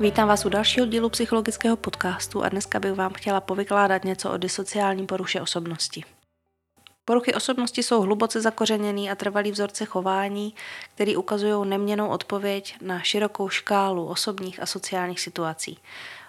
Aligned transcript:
Vítám 0.00 0.28
vás 0.28 0.44
u 0.44 0.48
dalšího 0.48 0.86
dílu 0.86 1.08
psychologického 1.08 1.76
podcastu 1.76 2.44
a 2.44 2.48
dneska 2.48 2.80
bych 2.80 2.92
vám 2.92 3.12
chtěla 3.12 3.40
povykládat 3.40 4.04
něco 4.04 4.30
o 4.30 4.36
disociální 4.36 5.06
poruše 5.06 5.40
osobnosti. 5.40 6.04
Poruchy 7.04 7.34
osobnosti 7.34 7.82
jsou 7.82 8.00
hluboce 8.00 8.40
zakořeněný 8.40 9.10
a 9.10 9.14
trvalý 9.14 9.50
vzorce 9.50 9.84
chování, 9.84 10.54
který 10.94 11.16
ukazují 11.16 11.68
neměnou 11.68 12.08
odpověď 12.08 12.76
na 12.80 13.00
širokou 13.00 13.48
škálu 13.48 14.06
osobních 14.06 14.62
a 14.62 14.66
sociálních 14.66 15.20
situací. 15.20 15.78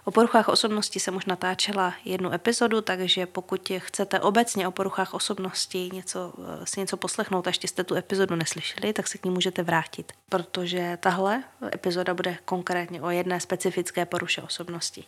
O 0.05 0.11
poruchách 0.11 0.49
osobnosti 0.49 0.99
jsem 0.99 1.15
už 1.15 1.25
natáčela 1.25 1.93
jednu 2.05 2.33
epizodu, 2.33 2.81
takže 2.81 3.25
pokud 3.25 3.71
chcete 3.77 4.19
obecně 4.19 4.67
o 4.67 4.71
poruchách 4.71 5.13
osobnosti 5.13 5.89
něco, 5.93 6.33
eh, 6.37 6.65
si 6.65 6.79
něco 6.79 6.97
poslechnout 6.97 7.47
a 7.47 7.49
ještě 7.49 7.67
jste 7.67 7.83
tu 7.83 7.95
epizodu 7.95 8.35
neslyšeli, 8.35 8.93
tak 8.93 9.07
se 9.07 9.17
k 9.17 9.25
ní 9.25 9.31
můžete 9.31 9.63
vrátit, 9.63 10.11
protože 10.29 10.97
tahle 11.01 11.43
epizoda 11.73 12.13
bude 12.13 12.37
konkrétně 12.45 13.01
o 13.01 13.09
jedné 13.09 13.39
specifické 13.39 14.05
poruše 14.05 14.41
osobnosti 14.41 15.05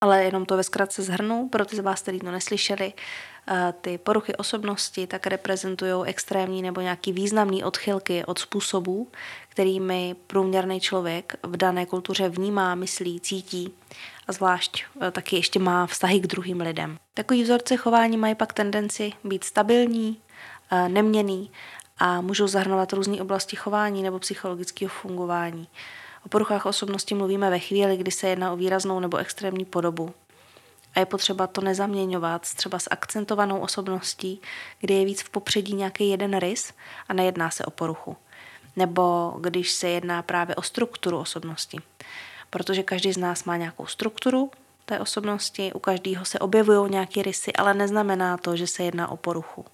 ale 0.00 0.24
jenom 0.24 0.46
to 0.46 0.56
ve 0.56 0.62
zkratce 0.62 1.02
zhrnu, 1.02 1.48
pro 1.48 1.64
ty 1.64 1.76
z 1.76 1.78
vás, 1.78 2.02
kteří 2.02 2.18
to 2.18 2.30
neslyšeli, 2.30 2.92
eh, 3.48 3.74
ty 3.80 3.98
poruchy 3.98 4.36
osobnosti 4.36 5.06
tak 5.06 5.26
reprezentují 5.26 6.04
extrémní 6.04 6.62
nebo 6.62 6.80
nějaký 6.80 7.12
významný 7.12 7.64
odchylky 7.64 8.24
od 8.24 8.38
způsobů, 8.38 9.08
kterými 9.48 10.16
průměrný 10.26 10.80
člověk 10.80 11.36
v 11.42 11.56
dané 11.56 11.86
kultuře 11.86 12.28
vnímá, 12.28 12.74
myslí, 12.74 13.20
cítí 13.20 13.74
a 14.28 14.32
zvlášť 14.32 14.84
eh, 15.00 15.10
taky 15.10 15.36
ještě 15.36 15.58
má 15.58 15.86
vztahy 15.86 16.20
k 16.20 16.26
druhým 16.26 16.60
lidem. 16.60 16.98
Takový 17.14 17.42
vzorce 17.42 17.76
chování 17.76 18.16
mají 18.16 18.34
pak 18.34 18.52
tendenci 18.52 19.12
být 19.24 19.44
stabilní, 19.44 20.20
eh, 20.72 20.88
neměný 20.88 21.50
a 21.98 22.20
můžou 22.20 22.46
zahrnovat 22.46 22.92
různé 22.92 23.22
oblasti 23.22 23.56
chování 23.56 24.02
nebo 24.02 24.18
psychologického 24.18 24.88
fungování. 24.88 25.68
O 26.26 26.28
poruchách 26.28 26.66
osobnosti 26.66 27.14
mluvíme 27.14 27.50
ve 27.50 27.58
chvíli, 27.58 27.96
kdy 27.96 28.10
se 28.10 28.28
jedná 28.28 28.52
o 28.52 28.56
výraznou 28.56 29.00
nebo 29.00 29.16
extrémní 29.16 29.64
podobu. 29.64 30.14
A 30.94 31.00
je 31.00 31.06
potřeba 31.06 31.46
to 31.46 31.60
nezaměňovat 31.60 32.42
třeba 32.54 32.78
s 32.78 32.88
akcentovanou 32.90 33.58
osobností, 33.58 34.40
kdy 34.80 34.94
je 34.94 35.04
víc 35.04 35.22
v 35.22 35.30
popředí 35.30 35.74
nějaký 35.74 36.08
jeden 36.08 36.38
rys 36.38 36.72
a 37.08 37.14
nejedná 37.14 37.50
se 37.50 37.64
o 37.64 37.70
poruchu. 37.70 38.16
Nebo 38.76 39.34
když 39.40 39.72
se 39.72 39.88
jedná 39.88 40.22
právě 40.22 40.54
o 40.54 40.62
strukturu 40.62 41.18
osobnosti. 41.18 41.78
Protože 42.50 42.82
každý 42.82 43.12
z 43.12 43.16
nás 43.16 43.44
má 43.44 43.56
nějakou 43.56 43.86
strukturu 43.86 44.50
té 44.84 45.00
osobnosti, 45.00 45.72
u 45.72 45.78
každého 45.78 46.24
se 46.24 46.38
objevují 46.38 46.90
nějaké 46.90 47.22
rysy, 47.22 47.52
ale 47.52 47.74
neznamená 47.74 48.36
to, 48.36 48.56
že 48.56 48.66
se 48.66 48.82
jedná 48.82 49.08
o 49.08 49.16
poruchu. 49.16 49.64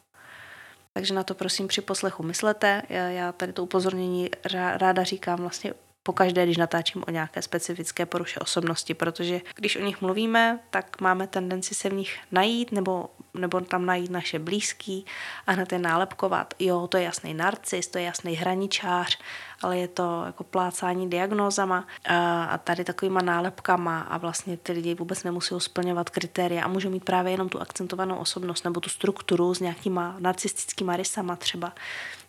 Takže 0.92 1.14
na 1.14 1.22
to 1.22 1.34
prosím 1.34 1.68
při 1.68 1.80
poslechu 1.80 2.22
myslete. 2.22 2.82
Já 2.88 3.32
tady 3.32 3.52
to 3.52 3.62
upozornění 3.62 4.30
ráda 4.74 5.04
říkám 5.04 5.38
vlastně 5.38 5.74
pokaždé, 6.06 6.44
když 6.44 6.56
natáčím 6.56 7.04
o 7.06 7.10
nějaké 7.10 7.42
specifické 7.42 8.06
poruše 8.06 8.40
osobnosti, 8.40 8.94
protože 8.94 9.40
když 9.54 9.76
o 9.76 9.82
nich 9.82 10.00
mluvíme, 10.00 10.58
tak 10.70 11.00
máme 11.00 11.26
tendenci 11.26 11.74
se 11.74 11.90
v 11.90 11.92
nich 11.92 12.18
najít 12.32 12.72
nebo, 12.72 13.10
nebo 13.34 13.60
tam 13.60 13.86
najít 13.86 14.10
naše 14.10 14.38
blízký 14.38 15.06
a 15.46 15.52
hned 15.52 15.72
je 15.72 15.78
nálepkovat. 15.78 16.54
Jo, 16.58 16.86
to 16.86 16.96
je 16.96 17.02
jasný 17.02 17.34
narcis, 17.34 17.86
to 17.86 17.98
je 17.98 18.04
jasný 18.04 18.34
hraničář, 18.34 19.18
ale 19.62 19.78
je 19.78 19.88
to 19.88 20.22
jako 20.26 20.44
plácání 20.44 21.10
diagnózama 21.10 21.86
a, 22.08 22.44
a 22.44 22.58
tady 22.58 22.84
takovýma 22.84 23.20
nálepkama 23.22 24.00
a 24.00 24.18
vlastně 24.18 24.56
ty 24.56 24.72
lidi 24.72 24.94
vůbec 24.94 25.24
nemusí 25.24 25.54
splňovat 25.58 26.10
kritéria 26.10 26.64
a 26.64 26.68
můžou 26.68 26.90
mít 26.90 27.04
právě 27.04 27.32
jenom 27.32 27.48
tu 27.48 27.60
akcentovanou 27.60 28.16
osobnost 28.16 28.64
nebo 28.64 28.80
tu 28.80 28.88
strukturu 28.88 29.54
s 29.54 29.60
nějakýma 29.60 30.16
narcistickýma 30.18 30.96
rysama 30.96 31.36
třeba 31.36 31.72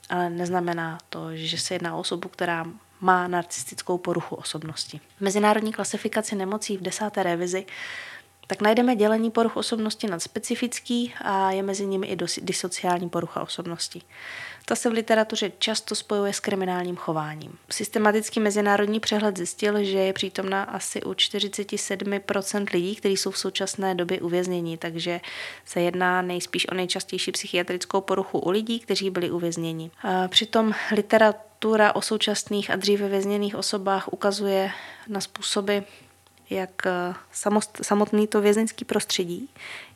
ale 0.09 0.29
neznamená 0.29 0.97
to, 1.09 1.35
že 1.35 1.57
se 1.57 1.75
jedná 1.75 1.95
o 1.95 1.99
osobu, 1.99 2.29
která 2.29 2.65
má 3.01 3.27
narcistickou 3.27 3.97
poruchu 3.97 4.35
osobnosti. 4.35 5.01
V 5.17 5.21
mezinárodní 5.21 5.73
klasifikaci 5.73 6.35
nemocí 6.35 6.77
v 6.77 6.81
desáté 6.81 7.23
revizi 7.23 7.65
tak 8.47 8.61
najdeme 8.61 8.95
dělení 8.95 9.31
poruch 9.31 9.57
osobnosti 9.57 10.07
nad 10.07 10.19
specifický 10.19 11.13
a 11.21 11.51
je 11.51 11.63
mezi 11.63 11.85
nimi 11.85 12.07
i 12.07 12.17
disociální 12.41 13.09
porucha 13.09 13.41
osobnosti. 13.41 14.01
Ta 14.69 14.75
se 14.75 14.89
v 14.89 14.93
literatuře 14.93 15.51
často 15.59 15.95
spojuje 15.95 16.33
s 16.33 16.39
kriminálním 16.39 16.95
chováním. 16.95 17.57
Systematický 17.69 18.39
mezinárodní 18.39 18.99
přehled 18.99 19.37
zjistil, 19.37 19.83
že 19.83 19.97
je 19.97 20.13
přítomna 20.13 20.63
asi 20.63 21.03
u 21.03 21.11
47% 21.11 22.65
lidí, 22.73 22.95
kteří 22.95 23.17
jsou 23.17 23.31
v 23.31 23.37
současné 23.37 23.95
době 23.95 24.21
uvězněni, 24.21 24.77
takže 24.77 25.21
se 25.65 25.81
jedná 25.81 26.21
nejspíš 26.21 26.67
o 26.69 26.73
nejčastější 26.73 27.31
psychiatrickou 27.31 28.01
poruchu 28.01 28.39
u 28.39 28.49
lidí, 28.49 28.79
kteří 28.79 29.09
byli 29.09 29.31
uvězněni. 29.31 29.91
A 30.01 30.27
přitom 30.27 30.73
literatura 30.91 31.95
o 31.95 32.01
současných 32.01 32.69
a 32.69 32.75
dříve 32.75 33.09
vězněných 33.09 33.55
osobách 33.55 34.13
ukazuje 34.13 34.71
na 35.07 35.21
způsoby, 35.21 35.77
jak 36.49 36.85
eh, 36.85 37.13
samotný 37.81 38.27
to 38.27 38.41
vězeňský 38.41 38.85
prostředí 38.85 39.49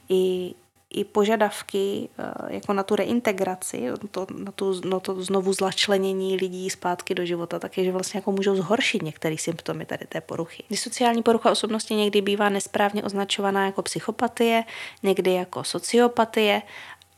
i, 0.10 0.54
i 0.90 1.04
požadavky 1.04 2.10
eh, 2.20 2.54
jako 2.54 2.74
na 2.74 2.84
tu 2.84 2.96
reintegraci, 2.96 3.88
to, 4.12 4.28
na, 4.38 4.52
tu, 4.52 4.82
na 4.90 5.00
to 5.00 5.24
znovu 5.24 5.54
zlačlenění 5.54 6.36
lidí 6.36 6.70
zpátky 6.70 7.16
do 7.16 7.26
života, 7.26 7.60
takže 7.60 7.84
že 7.84 7.92
vlastně 7.92 8.18
jako 8.18 8.32
můžou 8.32 8.56
zhoršit 8.56 9.02
některé 9.02 9.36
symptomy 9.38 9.86
tady 9.86 10.06
té 10.06 10.22
poruchy. 10.22 10.64
Disociální 10.70 11.24
porucha 11.24 11.52
osobnosti 11.52 11.96
někdy 11.96 12.22
bývá 12.22 12.50
nesprávně 12.50 13.04
označovaná 13.04 13.66
jako 13.66 13.82
psychopatie, 13.82 14.64
někdy 15.04 15.34
jako 15.34 15.64
sociopatie 15.64 16.62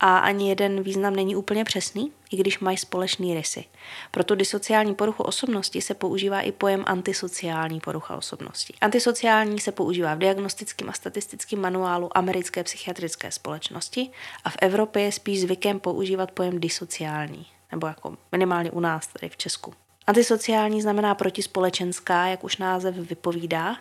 a 0.06 0.18
ani 0.18 0.50
jeden 0.50 0.84
význam 0.84 1.16
není 1.16 1.36
úplně 1.36 1.64
přesný, 1.64 2.12
i 2.32 2.38
když 2.38 2.60
mají 2.60 2.78
společný 2.78 3.34
rysy. 3.34 3.66
Proto 4.12 4.36
disociální 4.36 4.96
poruchu 4.96 5.24
osobnosti 5.24 5.82
se 5.82 5.94
používá 5.94 6.42
i 6.42 6.52
pojem 6.52 6.84
antisociální 6.88 7.80
porucha 7.80 8.16
osobnosti. 8.16 8.74
Antisociální 8.82 9.60
se 9.60 9.72
používá 9.72 10.16
v 10.16 10.18
diagnostickém 10.18 10.90
a 10.90 10.94
statistickém 10.94 11.60
manuálu 11.60 12.18
americké 12.18 12.64
psychiatrické 12.64 13.32
společnosti 13.32 14.10
a 14.44 14.50
v 14.50 14.56
Evropě 14.62 15.04
je 15.04 15.12
spíš 15.12 15.42
zvykem 15.42 15.80
používat 15.80 16.32
pojem 16.32 16.60
disociální, 16.60 17.46
nebo 17.72 17.88
jako 17.88 18.18
minimálně 18.32 18.72
u 18.72 18.80
nás 18.80 19.08
tady 19.08 19.30
v 19.30 19.38
Česku. 19.38 19.74
Antisociální 20.08 20.82
znamená 20.82 21.16
protispolečenská, 21.16 22.28
jak 22.28 22.44
už 22.44 22.58
název 22.58 22.96
vypovídá, 22.96 23.78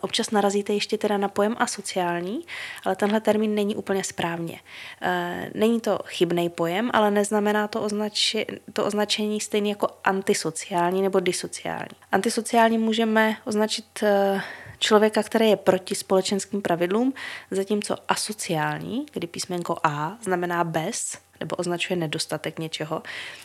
Občas 0.00 0.30
narazíte 0.30 0.72
ještě 0.72 0.98
teda 0.98 1.16
na 1.18 1.28
pojem 1.28 1.56
asociální, 1.58 2.44
ale 2.84 2.96
tenhle 2.96 3.20
termín 3.20 3.54
není 3.54 3.76
úplně 3.76 4.04
správně. 4.04 4.60
E, 5.02 5.50
není 5.54 5.80
to 5.80 5.98
chybný 6.04 6.48
pojem, 6.48 6.90
ale 6.92 7.10
neznamená 7.10 7.68
to, 7.68 7.82
označi, 7.82 8.46
to 8.72 8.84
označení 8.84 9.40
stejně 9.40 9.70
jako 9.70 9.88
antisociální 10.04 11.02
nebo 11.02 11.20
disociální. 11.20 11.96
Antisociální 12.12 12.78
můžeme 12.78 13.36
označit 13.44 14.02
e, 14.02 14.40
člověka, 14.78 15.22
který 15.22 15.48
je 15.48 15.56
proti 15.56 15.94
společenským 15.94 16.62
pravidlům, 16.62 17.14
zatímco 17.50 17.96
asociální, 18.08 19.06
kdy 19.12 19.26
písmenko 19.26 19.76
A 19.82 20.16
znamená 20.22 20.64
bez, 20.64 21.18
nebo 21.40 21.56
označuje 21.56 21.96
nedostatek 21.96 22.58
něčeho, 22.58 23.02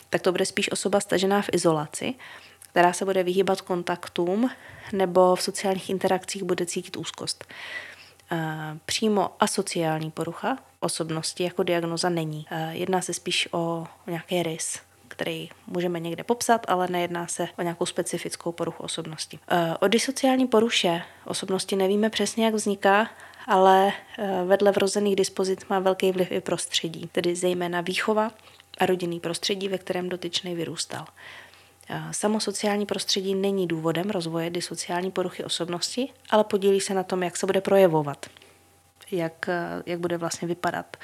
tak 0.09 0.22
to 0.22 0.31
bude 0.31 0.46
spíš 0.46 0.72
osoba 0.72 1.00
stažená 1.00 1.41
v 1.41 1.50
izolaci 1.52 2.16
která 2.73 2.94
se 2.94 3.06
bude 3.06 3.23
vyhýbat 3.23 3.61
kontaktům 3.61 4.50
nebo 4.94 5.35
v 5.35 5.41
sociálních 5.41 5.89
interakcích 5.89 6.44
bude 6.44 6.66
cítit 6.66 6.97
úzkost. 6.97 7.45
Přímo 8.85 9.29
asociální 9.39 10.11
porucha 10.11 10.57
osobnosti 10.79 11.44
jako 11.44 11.63
diagnoza 11.63 12.09
není. 12.09 12.45
Jedná 12.69 13.01
se 13.01 13.13
spíš 13.13 13.50
o 13.51 13.88
nějaký 14.07 14.44
rys, 14.44 14.79
který 15.07 15.50
můžeme 15.67 16.00
někde 16.00 16.23
popsat, 16.23 16.66
ale 16.67 16.88
nejedná 16.88 17.28
se 17.28 17.47
o 17.57 17.61
nějakou 17.61 17.85
specifickou 17.85 18.51
poruchu 18.51 18.84
osobnosti. 18.84 19.40
O 19.79 19.88
disociální 19.88 20.47
poruše 20.47 21.01
osobnosti 21.25 21.75
nevíme 21.75 22.09
přesně, 22.09 22.45
jak 22.45 22.53
vzniká, 22.53 23.09
ale 23.47 23.91
vedle 24.45 24.72
vrozených 24.72 25.16
dispozic 25.16 25.59
má 25.69 25.79
velký 25.79 26.11
vliv 26.11 26.31
i 26.31 26.41
prostředí, 26.41 27.09
tedy 27.11 27.35
zejména 27.35 27.81
výchova 27.81 28.31
a 28.78 28.85
rodinný 28.85 29.19
prostředí, 29.19 29.67
ve 29.67 29.78
kterém 29.78 30.09
dotyčný 30.09 30.55
vyrůstal. 30.55 31.05
Samo 32.12 32.40
sociální 32.40 32.85
prostředí 32.85 33.35
není 33.35 33.68
důvodem 33.68 34.09
rozvoje 34.09 34.50
disociální 34.50 35.12
poruchy 35.12 35.44
osobnosti, 35.44 36.09
ale 36.30 36.44
podílí 36.44 36.82
se 36.82 36.94
na 36.94 37.03
tom, 37.03 37.24
jak 37.24 37.38
se 37.38 37.46
bude 37.46 37.62
projevovat, 37.62 38.26
jak, 39.12 39.50
jak 39.85 40.00
bude 40.00 40.18
vlastně 40.18 40.47
vypadat, 40.47 40.97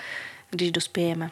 když 0.50 0.72
dospějeme. 0.72 1.32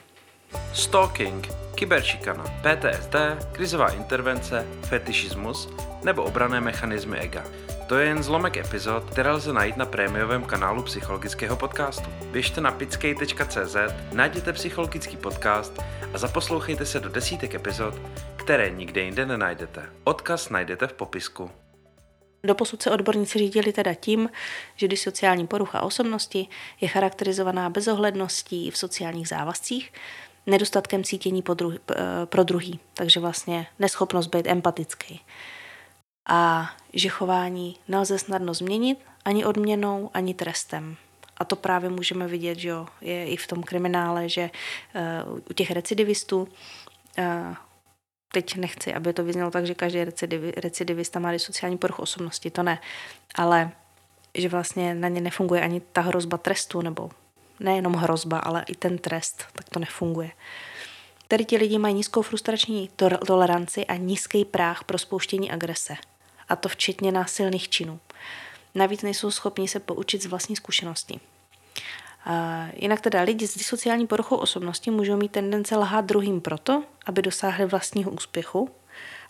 Stalking, 0.73 1.47
kyberšikana, 1.75 2.43
PTSD, 2.43 3.15
krizová 3.51 3.89
intervence, 3.89 4.65
fetišismus 4.81 5.69
nebo 6.03 6.23
obrané 6.23 6.61
mechanismy 6.61 7.17
ega. 7.17 7.43
To 7.87 7.97
je 7.97 8.07
jen 8.07 8.23
zlomek 8.23 8.57
epizod, 8.57 9.03
které 9.03 9.31
lze 9.31 9.53
najít 9.53 9.77
na 9.77 9.85
prémiovém 9.85 10.43
kanálu 10.43 10.83
psychologického 10.83 11.55
podcastu. 11.55 12.09
Běžte 12.31 12.61
na 12.61 12.71
pickej.cz, 12.71 13.75
najděte 14.11 14.53
psychologický 14.53 15.17
podcast 15.17 15.79
a 16.13 16.17
zaposlouchejte 16.17 16.85
se 16.85 16.99
do 16.99 17.09
desítek 17.09 17.55
epizod, 17.55 17.93
které 18.35 18.69
nikde 18.69 19.01
jinde 19.01 19.25
nenajdete. 19.25 19.89
Odkaz 20.03 20.49
najdete 20.49 20.87
v 20.87 20.93
popisku. 20.93 21.51
Doposud 22.43 22.81
se 22.81 22.91
odborníci 22.91 23.39
řídili 23.39 23.73
teda 23.73 23.93
tím, 23.93 24.29
že 24.75 24.87
disociální 24.87 25.47
porucha 25.47 25.81
osobnosti 25.81 26.47
je 26.81 26.87
charakterizovaná 26.87 27.69
bezohledností 27.69 28.71
v 28.71 28.77
sociálních 28.77 29.27
závazcích, 29.27 29.93
nedostatkem 30.45 31.03
cítění 31.03 31.43
pro 32.25 32.43
druhý, 32.43 32.79
takže 32.93 33.19
vlastně 33.19 33.67
neschopnost 33.79 34.27
být 34.27 34.47
empatický. 34.47 35.21
A 36.27 36.69
že 36.93 37.09
chování 37.09 37.77
nelze 37.87 38.19
snadno 38.19 38.53
změnit 38.53 38.99
ani 39.25 39.45
odměnou, 39.45 40.09
ani 40.13 40.33
trestem. 40.33 40.97
A 41.37 41.45
to 41.45 41.55
právě 41.55 41.89
můžeme 41.89 42.27
vidět, 42.27 42.59
že 42.59 42.69
jo, 42.69 42.87
je 43.01 43.25
i 43.25 43.37
v 43.37 43.47
tom 43.47 43.63
kriminále, 43.63 44.29
že 44.29 44.49
uh, 45.25 45.39
u 45.49 45.53
těch 45.53 45.71
recidivistů, 45.71 46.41
uh, 46.41 47.55
teď 48.31 48.55
nechci, 48.55 48.93
aby 48.93 49.13
to 49.13 49.23
vyznělo 49.23 49.51
tak, 49.51 49.65
že 49.65 49.75
každý 49.75 50.03
recidiv, 50.03 50.41
recidivista 50.57 51.19
má 51.19 51.39
sociální 51.39 51.77
poruchu 51.77 52.01
osobnosti, 52.01 52.51
to 52.51 52.63
ne, 52.63 52.79
ale 53.35 53.71
že 54.35 54.49
vlastně 54.49 54.95
na 54.95 55.07
ně 55.07 55.21
nefunguje 55.21 55.61
ani 55.61 55.81
ta 55.81 56.01
hrozba 56.01 56.37
trestu, 56.37 56.81
nebo 56.81 57.09
nejenom 57.59 57.93
hrozba, 57.93 58.39
ale 58.39 58.65
i 58.67 58.75
ten 58.75 58.97
trest, 58.97 59.45
tak 59.53 59.69
to 59.69 59.79
nefunguje. 59.79 60.31
Tady 61.27 61.45
ti 61.45 61.57
lidi 61.57 61.77
mají 61.77 61.93
nízkou 61.95 62.21
frustrační 62.21 62.89
toleranci 63.27 63.85
a 63.85 63.95
nízký 63.95 64.45
práh 64.45 64.83
pro 64.83 64.97
spouštění 64.97 65.51
agrese. 65.51 65.95
A 66.49 66.55
to 66.55 66.69
včetně 66.69 67.11
násilných 67.11 67.69
činů. 67.69 67.99
Navíc 68.75 69.01
nejsou 69.01 69.31
schopni 69.31 69.67
se 69.67 69.79
poučit 69.79 70.23
z 70.23 70.25
vlastní 70.25 70.55
zkušeností. 70.55 71.19
A 72.25 72.67
jinak 72.75 73.01
teda 73.01 73.21
lidi 73.21 73.47
s 73.47 73.57
disociální 73.57 74.07
poruchou 74.07 74.35
osobnosti 74.35 74.91
můžou 74.91 75.17
mít 75.17 75.31
tendence 75.31 75.77
lhát 75.77 76.05
druhým 76.05 76.41
proto, 76.41 76.83
aby 77.05 77.21
dosáhli 77.21 77.65
vlastního 77.65 78.11
úspěchu, 78.11 78.69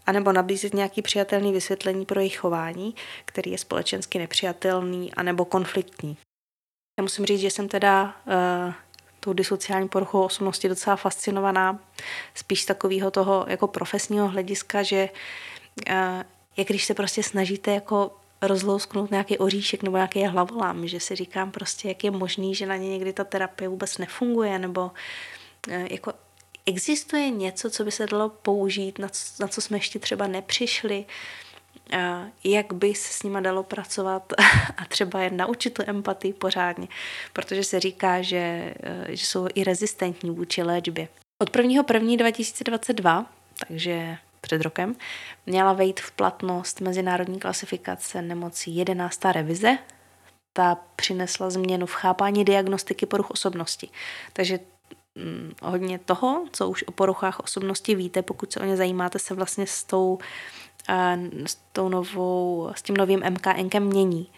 anebo 0.05 0.31
nabízet 0.31 0.73
nějaký 0.73 1.01
přijatelný 1.01 1.51
vysvětlení 1.51 2.05
pro 2.05 2.19
jejich 2.19 2.37
chování, 2.37 2.95
který 3.25 3.51
je 3.51 3.57
společensky 3.57 4.19
nepřijatelný 4.19 5.13
anebo 5.13 5.45
konfliktní. 5.45 6.17
Já 6.99 7.01
musím 7.01 7.25
říct, 7.25 7.39
že 7.39 7.51
jsem 7.51 7.69
teda 7.69 8.03
uh, 8.03 8.73
tou 9.19 9.33
disociální 9.33 9.89
poruchou 9.89 10.23
osobnosti 10.23 10.69
docela 10.69 10.95
fascinovaná, 10.95 11.79
spíš 12.33 12.61
z 12.61 12.65
takového 12.65 13.11
toho 13.11 13.45
jako 13.47 13.67
profesního 13.67 14.27
hlediska, 14.27 14.83
že 14.83 15.09
uh, 15.89 15.95
jak 16.57 16.67
když 16.67 16.85
se 16.85 16.93
prostě 16.93 17.23
snažíte 17.23 17.71
jako 17.71 18.11
rozlousknout 18.41 19.11
nějaký 19.11 19.37
oříšek 19.37 19.83
nebo 19.83 19.97
nějaký 19.97 20.23
hlavolám, 20.23 20.87
že 20.87 20.99
si 20.99 21.15
říkám 21.15 21.51
prostě, 21.51 21.87
jak 21.87 22.03
je 22.03 22.11
možný, 22.11 22.55
že 22.55 22.65
na 22.65 22.75
ně 22.75 22.89
někdy 22.89 23.13
ta 23.13 23.23
terapie 23.23 23.69
vůbec 23.69 23.97
nefunguje, 23.97 24.59
nebo 24.59 24.91
uh, 25.67 25.73
jako 25.89 26.13
existuje 26.65 27.29
něco, 27.29 27.69
co 27.69 27.83
by 27.83 27.91
se 27.91 28.07
dalo 28.07 28.29
použít, 28.29 28.99
na 28.99 29.09
co, 29.09 29.43
na 29.43 29.47
co 29.47 29.61
jsme 29.61 29.77
ještě 29.77 29.99
třeba 29.99 30.27
nepřišli, 30.27 31.05
jak 32.43 32.73
by 32.73 32.95
se 32.95 33.13
s 33.13 33.23
nima 33.23 33.39
dalo 33.39 33.63
pracovat 33.63 34.33
a 34.77 34.85
třeba 34.85 35.21
je 35.21 35.29
naučit 35.29 35.73
tu 35.73 35.83
empatii 35.85 36.33
pořádně, 36.33 36.87
protože 37.33 37.63
se 37.63 37.79
říká, 37.79 38.21
že, 38.21 38.73
e, 38.83 39.05
že 39.09 39.25
jsou 39.25 39.47
i 39.55 39.63
rezistentní 39.63 40.31
vůči 40.31 40.63
léčbě. 40.63 41.07
Od 41.41 41.55
1.1.2022, 41.55 43.25
takže 43.67 44.17
před 44.41 44.61
rokem, 44.61 44.95
měla 45.45 45.73
vejít 45.73 45.99
v 45.99 46.11
platnost 46.11 46.81
mezinárodní 46.81 47.39
klasifikace 47.39 48.21
nemocí 48.21 48.75
11. 48.75 49.25
revize. 49.25 49.77
Ta 50.53 50.77
přinesla 50.95 51.49
změnu 51.49 51.85
v 51.85 51.93
chápání 51.93 52.45
diagnostiky 52.45 53.05
poruch 53.05 53.31
osobnosti. 53.31 53.89
Takže 54.33 54.59
hm, 55.17 55.53
hodně 55.61 55.99
toho, 55.99 56.45
co 56.51 56.69
už 56.69 56.83
o 56.83 56.91
poruchách 56.91 57.39
osobnosti 57.39 57.95
víte, 57.95 58.21
pokud 58.21 58.51
se 58.53 58.59
o 58.59 58.63
ně 58.63 58.77
zajímáte, 58.77 59.19
se 59.19 59.33
vlastně 59.33 59.67
s 59.67 59.83
tou 59.83 60.19
s, 61.45 61.57
tou 61.71 61.89
novou, 61.89 62.71
s 62.75 62.81
tím 62.81 62.97
novým 62.97 63.23
MKNkem 63.29 63.83
mění. 63.83 64.29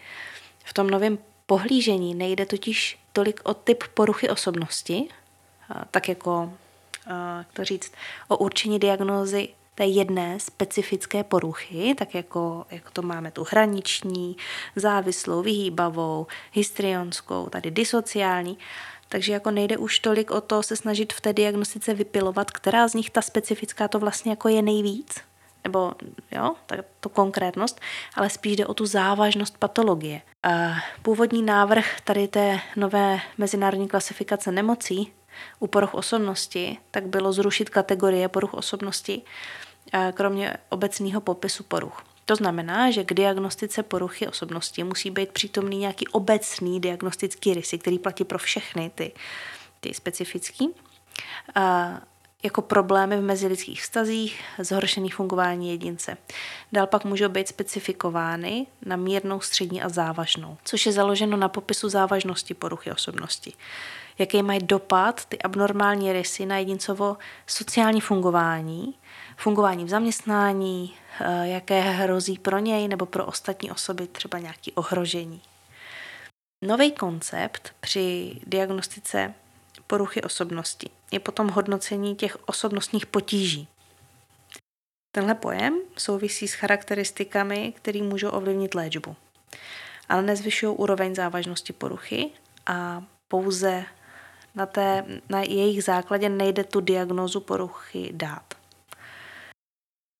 V 0.64 0.74
tom 0.74 0.90
novém 0.90 1.18
pohlížení 1.46 2.14
nejde 2.14 2.46
totiž 2.46 2.98
tolik 3.12 3.40
o 3.44 3.54
typ 3.54 3.84
poruchy 3.94 4.28
osobnosti, 4.28 5.08
tak 5.90 6.08
jako, 6.08 6.52
jak 7.38 7.52
to 7.52 7.64
říct, 7.64 7.92
o 8.28 8.36
určení 8.36 8.78
diagnózy 8.78 9.48
té 9.80 9.86
jedné 9.86 10.40
specifické 10.40 11.24
poruchy, 11.24 11.94
tak 11.98 12.14
jako, 12.14 12.66
jako 12.70 12.90
to 12.92 13.02
máme 13.02 13.30
tu 13.30 13.46
hraniční, 13.50 14.36
závislou, 14.76 15.42
vyhýbavou, 15.42 16.26
histrionskou, 16.52 17.48
tady 17.48 17.70
disociální, 17.70 18.58
takže 19.08 19.32
jako 19.32 19.50
nejde 19.50 19.76
už 19.78 19.98
tolik 19.98 20.30
o 20.30 20.40
to 20.40 20.62
se 20.62 20.76
snažit 20.76 21.12
v 21.12 21.20
té 21.20 21.32
diagnostice 21.32 21.94
vypilovat, 21.94 22.50
která 22.50 22.88
z 22.88 22.94
nich 22.94 23.10
ta 23.10 23.22
specifická 23.22 23.88
to 23.88 23.98
vlastně 23.98 24.30
jako 24.32 24.48
je 24.48 24.62
nejvíc, 24.62 25.20
nebo 25.64 25.92
jo, 26.32 26.54
tak 26.66 26.80
to 27.00 27.08
konkrétnost, 27.08 27.80
ale 28.14 28.30
spíš 28.30 28.56
jde 28.56 28.66
o 28.66 28.74
tu 28.74 28.86
závažnost 28.86 29.58
patologie. 29.58 30.20
Původní 31.02 31.42
návrh 31.42 32.00
tady 32.04 32.28
té 32.28 32.60
nové 32.76 33.20
mezinárodní 33.38 33.88
klasifikace 33.88 34.52
nemocí 34.52 35.12
u 35.58 35.66
poruch 35.66 35.94
osobnosti, 35.94 36.78
tak 36.90 37.06
bylo 37.06 37.32
zrušit 37.32 37.70
kategorie 37.70 38.28
poruch 38.28 38.54
osobnosti, 38.54 39.22
kromě 40.14 40.56
obecného 40.68 41.20
popisu 41.20 41.62
poruch. 41.62 42.04
To 42.24 42.36
znamená, 42.36 42.90
že 42.90 43.04
k 43.04 43.14
diagnostice 43.14 43.82
poruchy 43.82 44.28
osobnosti 44.28 44.84
musí 44.84 45.10
být 45.10 45.32
přítomný 45.32 45.78
nějaký 45.78 46.08
obecný 46.08 46.80
diagnostický 46.80 47.54
rysy, 47.54 47.78
který 47.78 47.98
platí 47.98 48.24
pro 48.24 48.38
všechny 48.38 48.90
ty, 48.94 49.12
ty 49.80 49.94
specifický. 49.94 50.68
A 51.54 51.90
jako 52.42 52.62
problémy 52.62 53.16
v 53.16 53.22
mezilidských 53.22 53.82
vztazích, 53.82 54.42
zhoršený 54.58 55.10
fungování 55.10 55.70
jedince. 55.70 56.16
Dál 56.72 56.86
pak 56.86 57.04
můžou 57.04 57.28
být 57.28 57.48
specifikovány 57.48 58.66
na 58.86 58.96
mírnou, 58.96 59.40
střední 59.40 59.82
a 59.82 59.88
závažnou, 59.88 60.56
což 60.64 60.86
je 60.86 60.92
založeno 60.92 61.36
na 61.36 61.48
popisu 61.48 61.88
závažnosti 61.88 62.54
poruchy 62.54 62.92
osobnosti. 62.92 63.52
Jaký 64.18 64.42
mají 64.42 64.60
dopad 64.62 65.24
ty 65.24 65.38
abnormální 65.38 66.12
rysy 66.12 66.46
na 66.46 66.58
jedincovo 66.58 67.16
sociální 67.46 68.00
fungování, 68.00 68.94
fungování 69.40 69.84
v 69.84 69.88
zaměstnání, 69.88 70.94
eh, 71.20 71.48
jaké 71.48 71.80
hrozí 71.80 72.38
pro 72.38 72.58
něj 72.58 72.88
nebo 72.88 73.06
pro 73.06 73.26
ostatní 73.26 73.70
osoby 73.70 74.06
třeba 74.06 74.38
nějaké 74.38 74.72
ohrožení. 74.74 75.40
Nový 76.64 76.92
koncept 76.92 77.72
při 77.80 78.36
diagnostice 78.46 79.34
poruchy 79.86 80.22
osobnosti 80.22 80.90
je 81.12 81.20
potom 81.20 81.48
hodnocení 81.48 82.16
těch 82.16 82.48
osobnostních 82.48 83.06
potíží. 83.06 83.68
Tenhle 85.14 85.34
pojem 85.34 85.78
souvisí 85.98 86.48
s 86.48 86.54
charakteristikami, 86.54 87.72
které 87.76 88.02
můžou 88.02 88.30
ovlivnit 88.30 88.74
léčbu, 88.74 89.16
ale 90.08 90.22
nezvyšují 90.22 90.76
úroveň 90.76 91.14
závažnosti 91.14 91.72
poruchy 91.72 92.30
a 92.66 93.04
pouze 93.28 93.84
na, 94.54 94.66
té, 94.66 95.04
na 95.28 95.42
jejich 95.42 95.84
základě 95.84 96.28
nejde 96.28 96.64
tu 96.64 96.80
diagnózu 96.80 97.40
poruchy 97.40 98.10
dát. 98.12 98.59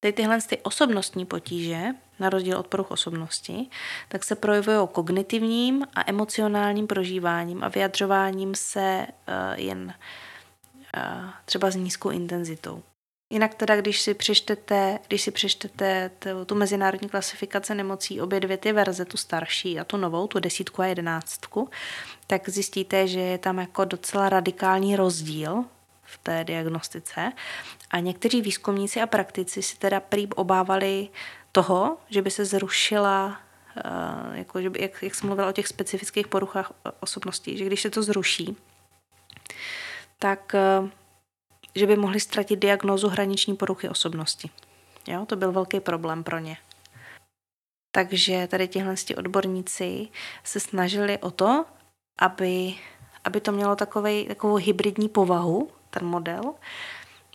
Teď 0.00 0.14
tyhle 0.14 0.40
ty 0.40 0.58
osobnostní 0.58 1.26
potíže, 1.26 1.86
na 2.18 2.30
rozdíl 2.30 2.58
od 2.58 2.66
poruch 2.66 2.90
osobnosti, 2.90 3.70
tak 4.08 4.24
se 4.24 4.34
projevují 4.34 4.88
kognitivním 4.92 5.86
a 5.94 6.10
emocionálním 6.10 6.86
prožíváním 6.86 7.64
a 7.64 7.68
vyjadřováním 7.68 8.54
se 8.54 9.06
uh, 9.06 9.34
jen 9.60 9.94
uh, 10.96 11.30
třeba 11.44 11.70
s 11.70 11.76
nízkou 11.76 12.10
intenzitou. 12.10 12.82
Jinak 13.32 13.54
teda, 13.54 13.76
když 13.76 14.00
si 14.00 14.14
přečtete, 14.14 14.98
když 15.08 15.22
si 15.22 15.30
přečtete 15.30 16.10
tu, 16.18 16.44
tu 16.44 16.54
mezinárodní 16.54 17.08
klasifikaci 17.08 17.74
nemocí, 17.74 18.20
obě 18.20 18.40
dvě 18.40 18.56
ty 18.56 18.72
verze, 18.72 19.04
tu 19.04 19.16
starší 19.16 19.80
a 19.80 19.84
tu 19.84 19.96
novou, 19.96 20.26
tu 20.26 20.40
desítku 20.40 20.82
a 20.82 20.86
jedenáctku, 20.86 21.70
tak 22.26 22.48
zjistíte, 22.48 23.08
že 23.08 23.20
je 23.20 23.38
tam 23.38 23.58
jako 23.58 23.84
docela 23.84 24.28
radikální 24.28 24.96
rozdíl 24.96 25.64
v 26.02 26.18
té 26.18 26.44
diagnostice. 26.44 27.32
A 27.90 27.98
někteří 27.98 28.42
výzkumníci 28.42 29.00
a 29.00 29.06
praktici 29.06 29.62
si 29.62 29.78
teda 29.78 30.00
prý 30.00 30.28
obávali 30.28 31.08
toho, 31.52 31.98
že 32.08 32.22
by 32.22 32.30
se 32.30 32.44
zrušila 32.44 33.40
eh, 33.76 34.38
jako, 34.38 34.62
že 34.62 34.70
by, 34.70 34.82
jak, 34.82 35.02
jak 35.02 35.14
jsem 35.14 35.26
mluvila 35.26 35.48
o 35.48 35.52
těch 35.52 35.68
specifických 35.68 36.28
poruchách 36.28 36.72
osobností, 37.00 37.58
že 37.58 37.64
když 37.64 37.82
se 37.82 37.90
to 37.90 38.02
zruší, 38.02 38.56
tak 40.18 40.54
eh, 40.54 40.90
že 41.74 41.86
by 41.86 41.96
mohli 41.96 42.20
ztratit 42.20 42.58
diagnózu 42.58 43.08
hraniční 43.08 43.56
poruchy 43.56 43.88
osobnosti. 43.88 44.50
Jo, 45.08 45.26
to 45.26 45.36
byl 45.36 45.52
velký 45.52 45.80
problém 45.80 46.24
pro 46.24 46.38
ně. 46.38 46.56
Takže 47.92 48.46
tady 48.50 48.68
tihle 48.68 48.94
odborníci 49.16 50.08
se 50.44 50.60
snažili 50.60 51.18
o 51.18 51.30
to, 51.30 51.64
aby, 52.18 52.74
aby 53.24 53.40
to 53.40 53.52
mělo 53.52 53.76
takovej, 53.76 54.26
takovou 54.26 54.54
hybridní 54.54 55.08
povahu, 55.08 55.70
ten 55.90 56.06
model, 56.06 56.54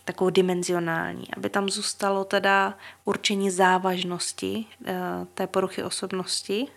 takovou 0.06 0.30
dimenzionální, 0.30 1.28
aby 1.38 1.50
tam 1.50 1.70
zůstalo 1.70 2.26
teda 2.26 2.74
určení 3.06 3.52
závažnosti 3.52 4.66
eh, 4.86 4.94
té 5.34 5.48
poruchy 5.48 5.84
osobnosti, 5.84 6.68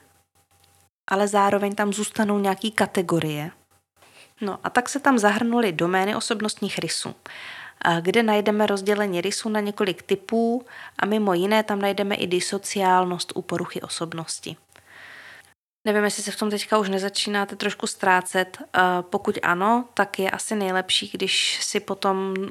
ale 1.07 1.29
zároveň 1.29 1.75
tam 1.75 1.93
zůstanou 1.93 2.39
nějaké 2.39 2.71
kategorie. 2.71 3.51
No 4.41 4.59
a 4.65 4.71
tak 4.71 4.89
se 4.89 5.01
tam 5.01 5.19
zahrnuly 5.19 5.73
domény 5.73 6.17
osobnostních 6.17 6.79
rysů, 6.79 7.15
kde 8.01 8.23
najdeme 8.23 8.67
rozdělení 8.67 9.21
rysů 9.21 9.49
na 9.49 9.61
několik 9.61 10.03
typů 10.03 10.65
a 10.99 11.07
mimo 11.07 11.35
jiné 11.35 11.63
tam 11.63 11.79
najdeme 11.79 12.15
i 12.15 12.27
disociálnost 12.27 13.33
u 13.35 13.43
poruchy 13.43 13.81
osobnosti. 13.81 14.57
Nevím, 15.89 16.05
jestli 16.05 16.23
se 16.23 16.31
v 16.31 16.37
tom 16.37 16.51
teďka 16.51 16.79
už 16.79 16.89
nezačínáte 16.89 17.57
trošku 17.57 17.87
ztrácet. 17.87 18.59
Eh, 18.61 18.81
pokud 19.01 19.39
ano, 19.43 19.85
tak 19.95 20.19
je 20.19 20.31
asi 20.31 20.57
nejlepší, 20.57 21.11
když 21.13 21.59
si 21.65 21.81
potom 21.81 22.35
eh, 22.37 22.49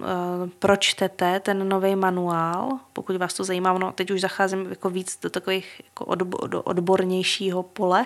pročtete 0.59 1.39
ten 1.39 1.69
nový 1.69 1.95
manuál, 1.95 2.79
pokud 2.93 3.15
vás 3.15 3.33
to 3.33 3.43
zajímá. 3.43 3.77
No, 3.77 3.91
teď 3.91 4.11
už 4.11 4.21
zacházím 4.21 4.65
jako 4.69 4.89
víc 4.89 5.19
do 5.21 5.29
takových 5.29 5.81
jako 5.85 6.05
odbornějšího 6.63 7.63
pole. 7.63 8.05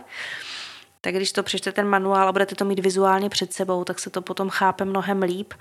Tak 1.02 1.16
když 1.16 1.32
to 1.32 1.44
přečtete 1.44 1.76
ten 1.76 1.88
manuál 1.88 2.28
a 2.28 2.32
budete 2.32 2.56
to 2.56 2.66
mít 2.66 2.80
vizuálně 2.80 3.30
před 3.30 3.54
sebou, 3.54 3.84
tak 3.84 4.00
se 4.00 4.10
to 4.10 4.22
potom 4.22 4.50
chápe 4.50 4.86
mnohem 4.86 5.22
líp 5.22 5.54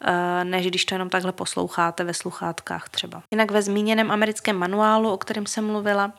eh, 0.00 0.44
než 0.44 0.66
když 0.66 0.84
to 0.84 0.94
jenom 0.94 1.08
takhle 1.08 1.32
posloucháte 1.32 2.04
ve 2.04 2.14
sluchátkách 2.14 2.88
třeba. 2.88 3.22
Jinak 3.30 3.50
ve 3.50 3.62
zmíněném 3.62 4.10
americkém 4.10 4.56
manuálu, 4.56 5.12
o 5.12 5.18
kterém 5.18 5.46
jsem 5.46 5.66
mluvila, 5.66 6.12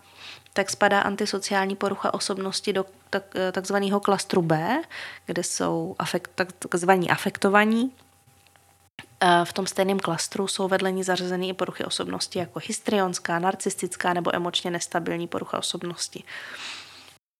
tak 0.53 0.69
spadá 0.69 1.01
antisociální 1.01 1.75
porucha 1.75 2.13
osobnosti 2.13 2.73
do 2.73 2.85
tak, 3.09 3.23
takzvaného 3.51 3.99
klastru 3.99 4.41
B, 4.41 4.81
kde 5.25 5.43
jsou 5.43 5.95
afekt, 5.99 6.31
takzvaní 6.59 7.09
afektovaní. 7.09 7.91
V 9.43 9.53
tom 9.53 9.67
stejném 9.67 9.99
klastru 9.99 10.47
jsou 10.47 10.67
vedle 10.67 10.91
ní 10.91 11.03
zařazeny 11.03 11.47
i 11.47 11.53
poruchy 11.53 11.85
osobnosti 11.85 12.39
jako 12.39 12.59
histrionská, 12.65 13.39
narcistická 13.39 14.13
nebo 14.13 14.35
emočně 14.35 14.71
nestabilní 14.71 15.27
porucha 15.27 15.57
osobnosti. 15.57 16.23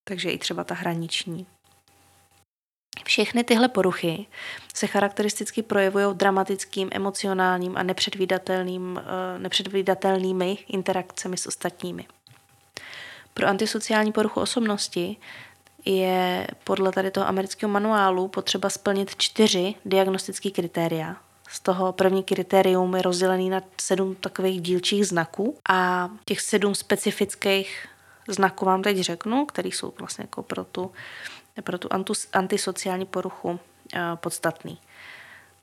Takže 0.03 0.29
i 0.31 0.37
třeba 0.37 0.63
ta 0.63 0.75
hraniční. 0.75 1.45
Všechny 3.05 3.43
tyhle 3.43 3.67
poruchy 3.67 4.25
se 4.75 4.87
charakteristicky 4.87 5.63
projevují 5.63 6.15
dramatickým, 6.15 6.89
emocionálním 6.91 7.77
a 7.77 7.83
nepředvídatelným, 7.83 9.01
eh, 9.01 9.39
nepředvídatelnými 9.39 10.57
interakcemi 10.67 11.37
s 11.37 11.47
ostatními. 11.47 12.05
Pro 13.39 13.47
antisociální 13.47 14.11
poruchu 14.11 14.41
osobnosti 14.41 15.17
je 15.85 16.47
podle 16.63 16.91
tady 16.91 17.11
toho 17.11 17.27
amerického 17.27 17.71
manuálu 17.71 18.27
potřeba 18.27 18.69
splnit 18.69 19.15
čtyři 19.15 19.75
diagnostické 19.85 20.49
kritéria. 20.49 21.15
Z 21.49 21.59
toho 21.59 21.93
první 21.93 22.23
kritérium 22.23 22.95
je 22.95 23.01
rozdělený 23.01 23.49
na 23.49 23.61
sedm 23.81 24.15
takových 24.15 24.61
dílčích 24.61 25.07
znaků 25.07 25.57
a 25.69 26.09
těch 26.25 26.41
sedm 26.41 26.75
specifických 26.75 27.87
znaků 28.27 28.65
vám 28.65 28.81
teď 28.81 28.97
řeknu, 28.97 29.45
které 29.45 29.69
jsou 29.69 29.93
vlastně 29.99 30.23
jako 30.23 30.43
pro 30.43 30.63
tu, 30.63 30.91
pro 31.63 31.77
tu 31.77 31.89
antisociální 32.33 33.05
poruchu 33.05 33.59
eh, 33.93 33.99
podstatný. 34.15 34.77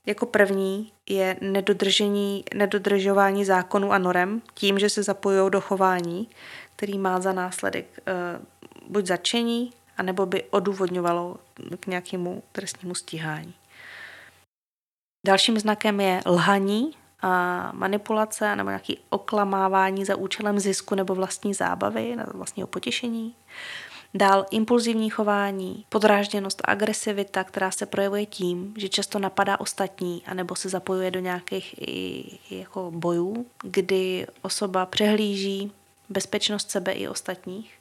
Jako 0.06 0.26
první 0.26 0.92
je 1.08 1.36
nedodržení, 1.40 2.44
nedodržování 2.54 3.44
zákonů 3.44 3.92
a 3.92 3.98
norem 3.98 4.42
tím, 4.54 4.78
že 4.78 4.90
se 4.90 5.02
zapojují 5.02 5.50
do 5.50 5.60
chování, 5.60 6.28
který 6.76 6.98
má 6.98 7.20
za 7.20 7.32
následek 7.32 7.86
uh, 7.86 8.90
buď 8.90 9.06
začení, 9.06 9.72
anebo 9.96 10.26
by 10.26 10.42
odůvodňovalo 10.42 11.36
k 11.80 11.86
nějakému 11.86 12.42
trestnímu 12.52 12.94
stíhání. 12.94 13.54
Dalším 15.26 15.58
znakem 15.58 16.00
je 16.00 16.20
lhaní 16.26 16.90
a 17.20 17.70
manipulace 17.74 18.56
nebo 18.56 18.70
nějaké 18.70 18.94
oklamávání 19.10 20.04
za 20.04 20.16
účelem 20.16 20.60
zisku 20.60 20.94
nebo 20.94 21.14
vlastní 21.14 21.54
zábavy, 21.54 22.16
vlastního 22.34 22.66
potěšení. 22.66 23.34
Dál 24.14 24.46
impulzivní 24.50 25.10
chování, 25.10 25.84
podrážděnost 25.88 26.62
a 26.64 26.70
agresivita, 26.70 27.44
která 27.44 27.70
se 27.70 27.86
projevuje 27.86 28.26
tím, 28.26 28.74
že 28.76 28.88
často 28.88 29.18
napadá 29.18 29.60
ostatní 29.60 30.22
anebo 30.26 30.54
se 30.54 30.68
zapojuje 30.68 31.10
do 31.10 31.20
nějakých 31.20 31.74
i, 31.78 31.88
i 32.50 32.58
jako 32.58 32.90
bojů, 32.94 33.46
kdy 33.62 34.26
osoba 34.42 34.86
přehlíží 34.86 35.72
bezpečnost 36.08 36.70
sebe 36.70 36.92
i 36.92 37.08
ostatních, 37.08 37.74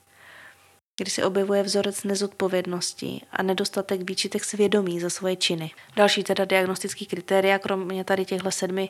kdy 0.97 1.11
se 1.11 1.25
objevuje 1.25 1.63
vzorec 1.63 2.03
nezodpovědnosti 2.03 3.21
a 3.31 3.43
nedostatek 3.43 4.09
výčitek 4.09 4.45
svědomí 4.45 4.99
za 4.99 5.09
svoje 5.09 5.35
činy. 5.35 5.71
Další 5.95 6.23
teda 6.23 6.45
diagnostický 6.45 7.05
kritéria, 7.05 7.59
kromě 7.59 8.03
tady 8.03 8.25
těchto 8.25 8.51
sedmi 8.51 8.89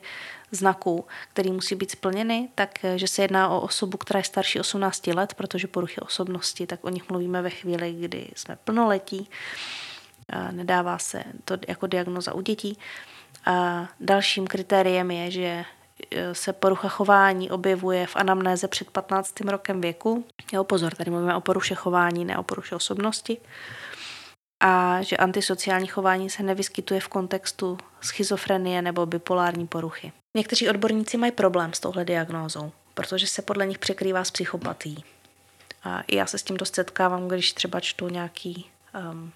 znaků, 0.52 1.06
které 1.34 1.52
musí 1.52 1.76
být 1.76 1.92
splněny, 1.92 2.50
tak 2.56 2.80
že 2.96 3.08
se 3.08 3.22
jedná 3.22 3.50
o 3.50 3.62
osobu, 3.62 3.98
která 3.98 4.18
je 4.18 4.24
starší 4.24 4.60
18 4.60 5.08
let, 5.08 5.34
protože 5.34 5.68
poruchy 5.68 6.02
osobnosti, 6.02 6.68
tak 6.68 6.84
o 6.84 6.90
nich 6.90 7.10
mluvíme 7.10 7.42
ve 7.42 7.50
chvíli, 7.50 7.94
kdy 8.00 8.28
jsme 8.36 8.58
plnoletí. 8.64 9.30
Nedává 10.52 10.98
se 10.98 11.24
to 11.46 11.58
jako 11.68 11.88
diagnoza 11.88 12.34
u 12.34 12.42
dětí. 12.42 12.78
A 13.46 13.88
dalším 14.00 14.48
kritériem 14.48 15.12
je, 15.12 15.32
že 15.32 15.66
se 16.34 16.54
porucha 16.54 16.88
chování 16.88 17.52
objevuje 17.52 18.08
v 18.08 18.16
anamnéze 18.16 18.68
před 18.68 18.90
15. 18.90 19.40
rokem 19.40 19.82
věku. 19.82 20.26
Jo, 20.54 20.64
pozor, 20.64 20.96
tady 20.96 21.12
mluvíme 21.12 21.36
o 21.36 21.42
poruše 21.42 21.76
chování, 21.76 22.26
ne 22.26 22.38
o 22.38 22.44
poruše 22.44 22.76
osobnosti. 22.76 23.38
A 24.60 25.02
že 25.02 25.18
antisociální 25.18 25.88
chování 25.88 26.30
se 26.30 26.44
nevyskytuje 26.44 27.00
v 27.00 27.08
kontextu 27.08 27.78
schizofrenie 28.02 28.82
nebo 28.82 29.06
bipolární 29.06 29.68
poruchy. 29.68 30.12
Někteří 30.38 30.70
odborníci 30.70 31.18
mají 31.18 31.32
problém 31.32 31.74
s 31.74 31.80
touhle 31.80 32.06
diagnózou, 32.06 32.72
protože 32.94 33.28
se 33.28 33.42
podle 33.42 33.68
nich 33.68 33.80
překrývá 33.80 34.24
s 34.24 34.32
psychopatí. 34.32 35.04
A 35.84 36.02
i 36.02 36.16
já 36.16 36.26
se 36.26 36.38
s 36.38 36.44
tím 36.44 36.58
dost 36.58 36.76
setkávám, 36.76 37.28
když 37.28 37.54
třeba 37.54 37.80
čtu 37.80 38.10
nějaký 38.10 38.70
um, 39.12 39.32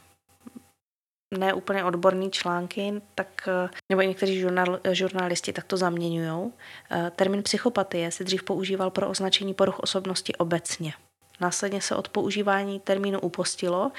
ne 1.37 1.53
úplně 1.53 1.83
odborní 1.83 2.31
články, 2.31 3.01
tak, 3.15 3.47
eh, 3.47 3.69
nebo 3.89 4.01
i 4.01 4.07
někteří 4.07 4.39
žurnal, 4.39 4.79
žurnalisti 4.91 5.53
tak 5.53 5.65
to 5.65 5.77
zaměňují. 5.77 6.51
Eh, 6.91 7.11
termín 7.15 7.43
psychopatie 7.43 8.11
se 8.11 8.23
dřív 8.23 8.43
používal 8.43 8.89
pro 8.89 9.09
označení 9.09 9.53
poruch 9.53 9.79
osobnosti 9.79 10.35
obecně. 10.35 10.93
Následně 11.41 11.81
se 11.81 11.95
od 11.95 12.09
používání 12.09 12.79
termínu 12.79 13.19
upostilo 13.19 13.91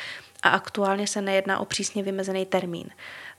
a 0.43 0.49
aktuálně 0.49 1.07
se 1.07 1.23
nejedná 1.23 1.61
o 1.61 1.65
přísně 1.65 2.03
vymezený 2.03 2.47
termín. 2.47 2.91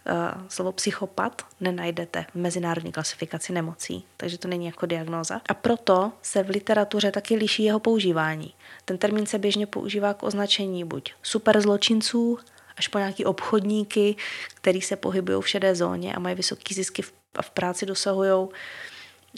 Eh, 0.05 0.13
slovo 0.48 0.71
psychopat 0.71 1.41
nenajdete 1.60 2.25
v 2.31 2.36
mezinárodní 2.36 2.91
klasifikaci 2.91 3.53
nemocí, 3.53 4.05
takže 4.17 4.38
to 4.38 4.48
není 4.48 4.65
jako 4.65 4.86
diagnóza. 4.86 5.41
A 5.50 5.53
proto 5.53 6.12
se 6.21 6.43
v 6.43 6.50
literatuře 6.50 7.12
taky 7.12 7.36
liší 7.36 7.63
jeho 7.63 7.79
používání. 7.79 8.53
Ten 8.86 8.98
termín 8.98 9.25
se 9.25 9.39
běžně 9.39 9.67
používá 9.67 10.13
k 10.13 10.24
označení 10.24 10.83
buď 10.83 11.13
superzločinců, 11.24 12.39
až 12.81 12.88
po 12.88 12.97
nějaký 12.97 13.25
obchodníky, 13.25 14.15
který 14.53 14.81
se 14.81 14.95
pohybují 14.95 15.41
v 15.41 15.47
šedé 15.47 15.75
zóně 15.75 16.15
a 16.15 16.19
mají 16.19 16.35
vysoké 16.35 16.73
zisky 16.73 17.03
a 17.35 17.41
v 17.41 17.50
práci 17.50 17.85
dosahují 17.85 18.50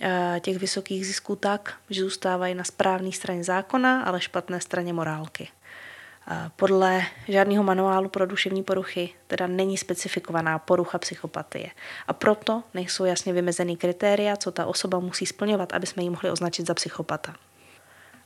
eh, 0.02 0.40
těch 0.44 0.58
vysokých 0.58 1.06
zisků 1.08 1.36
tak, 1.36 1.76
že 1.90 2.02
zůstávají 2.02 2.56
na 2.56 2.64
správné 2.64 3.12
straně 3.12 3.44
zákona, 3.44 4.04
ale 4.04 4.22
špatné 4.22 4.62
straně 4.62 4.94
morálky. 4.94 5.48
Eh, 6.28 6.52
podle 6.56 7.02
žádného 7.28 7.64
manuálu 7.64 8.10
pro 8.10 8.26
duševní 8.26 8.64
poruchy 8.64 9.10
teda 9.28 9.48
není 9.48 9.78
specifikovaná 9.78 10.60
porucha 10.60 10.98
psychopatie. 10.98 11.70
A 12.08 12.14
proto 12.14 12.64
nejsou 12.74 13.06
jasně 13.06 13.34
vymezený 13.34 13.78
kritéria, 13.78 14.38
co 14.38 14.52
ta 14.52 14.66
osoba 14.66 15.00
musí 15.00 15.26
splňovat, 15.26 15.74
aby 15.74 15.88
jsme 15.88 16.04
ji 16.04 16.10
mohli 16.10 16.32
označit 16.32 16.68
za 16.68 16.74
psychopata. 16.74 17.36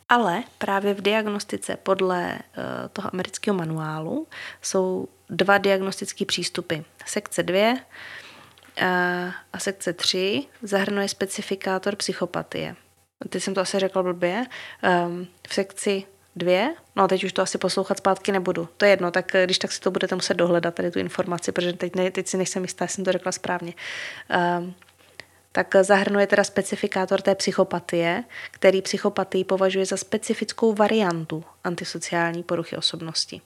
Ale 0.10 0.44
právě 0.58 0.94
v 0.94 1.02
diagnostice 1.02 1.78
podle 1.84 2.34
uh, 2.34 2.64
toho 2.94 3.10
amerického 3.14 3.58
manuálu 3.58 4.28
jsou 4.62 5.08
dva 5.30 5.58
diagnostické 5.58 6.26
přístupy. 6.26 6.76
Sekce 7.06 7.44
2 7.44 7.72
uh, 7.72 7.78
eh, 8.78 9.34
a 9.54 9.60
sekce 9.60 9.94
3 9.94 10.46
zahrnuje 10.62 11.10
specifikátor 11.10 11.96
psychopatie. 11.96 12.76
Teď 13.30 13.44
jsem 13.44 13.54
to 13.54 13.62
asi 13.62 13.80
řekla 13.80 14.04
blbě. 14.04 14.46
Um, 15.08 15.28
v 15.48 15.54
sekci 15.54 16.04
dvě, 16.38 16.76
no 16.96 17.08
teď 17.08 17.24
už 17.24 17.34
to 17.34 17.42
asi 17.42 17.58
poslouchat 17.58 17.98
zpátky 17.98 18.32
nebudu. 18.32 18.70
To 18.78 18.86
je 18.86 18.92
jedno, 18.92 19.12
tak 19.12 19.36
eh, 19.36 19.44
když 19.44 19.60
tak 19.60 19.72
si 19.72 19.80
to 19.80 19.92
budete 19.92 20.16
muset 20.16 20.34
dohledat, 20.34 20.76
tady 20.76 20.92
tu 20.92 21.00
informaci, 21.00 21.52
protože 21.52 21.74
teď, 21.74 21.96
ne, 21.96 22.12
teď 22.12 22.28
si 22.28 22.38
nejsem 22.38 22.64
jistá, 22.64 22.88
jsem 22.88 23.06
to 23.06 23.12
řekla 23.12 23.32
správně. 23.32 23.74
Um, 24.60 24.74
tak 25.58 25.76
zahrnuje 25.82 26.28
teda 26.28 26.44
specifikátor 26.44 27.22
té 27.22 27.36
psychopatie, 27.36 28.24
který 28.52 28.82
psychopatii 28.82 29.44
považuje 29.44 29.86
za 29.86 29.98
specifickou 29.98 30.74
variantu 30.74 31.44
antisociální 31.64 32.44
poruchy 32.44 32.78
osobnosti, 32.78 33.42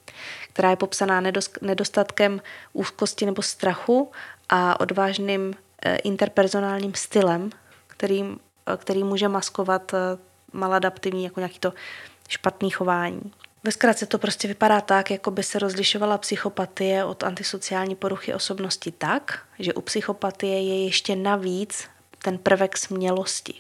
která 0.54 0.70
je 0.70 0.76
popsaná 0.76 1.22
nedostatkem 1.62 2.42
úzkosti 2.74 3.26
nebo 3.26 3.42
strachu 3.42 4.12
a 4.50 4.80
odvážným 4.80 5.54
eh, 5.86 5.96
interpersonálním 5.96 6.94
stylem, 6.94 7.50
který, 7.88 8.26
eh, 8.68 8.78
který 8.78 9.04
může 9.04 9.28
maskovat 9.28 9.94
eh, 9.94 9.98
maladaptivní 10.54 11.24
jako 11.24 11.40
nějaký 11.40 11.60
to 11.60 11.74
špatný 12.30 12.70
chování. 12.70 13.32
Ve 13.64 13.72
zkratce 13.72 14.06
to 14.06 14.18
prostě 14.18 14.48
vypadá 14.48 14.82
tak, 14.82 15.12
jako 15.12 15.32
by 15.32 15.44
se 15.44 15.60
rozlišovala 15.60 16.18
psychopatie 16.18 17.06
od 17.06 17.24
antisociální 17.24 17.96
poruchy 17.96 18.34
osobnosti 18.34 18.92
tak, 18.92 19.40
že 19.60 19.74
u 19.74 19.82
psychopatie 19.82 20.64
je 20.64 20.86
ještě 20.86 21.16
navíc 21.16 21.88
ten 22.24 22.38
prvek 22.38 22.78
smělosti. 22.78 23.54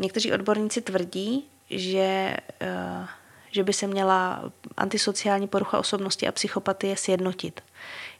Někteří 0.00 0.32
odborníci 0.32 0.80
tvrdí, 0.80 1.44
že, 1.70 2.36
eh, 2.60 3.06
že 3.50 3.64
by 3.64 3.72
se 3.72 3.86
měla 3.86 4.52
antisociální 4.76 5.48
porucha 5.48 5.78
osobnosti 5.78 6.28
a 6.28 6.32
psychopatie 6.32 6.96
sjednotit. 6.96 7.60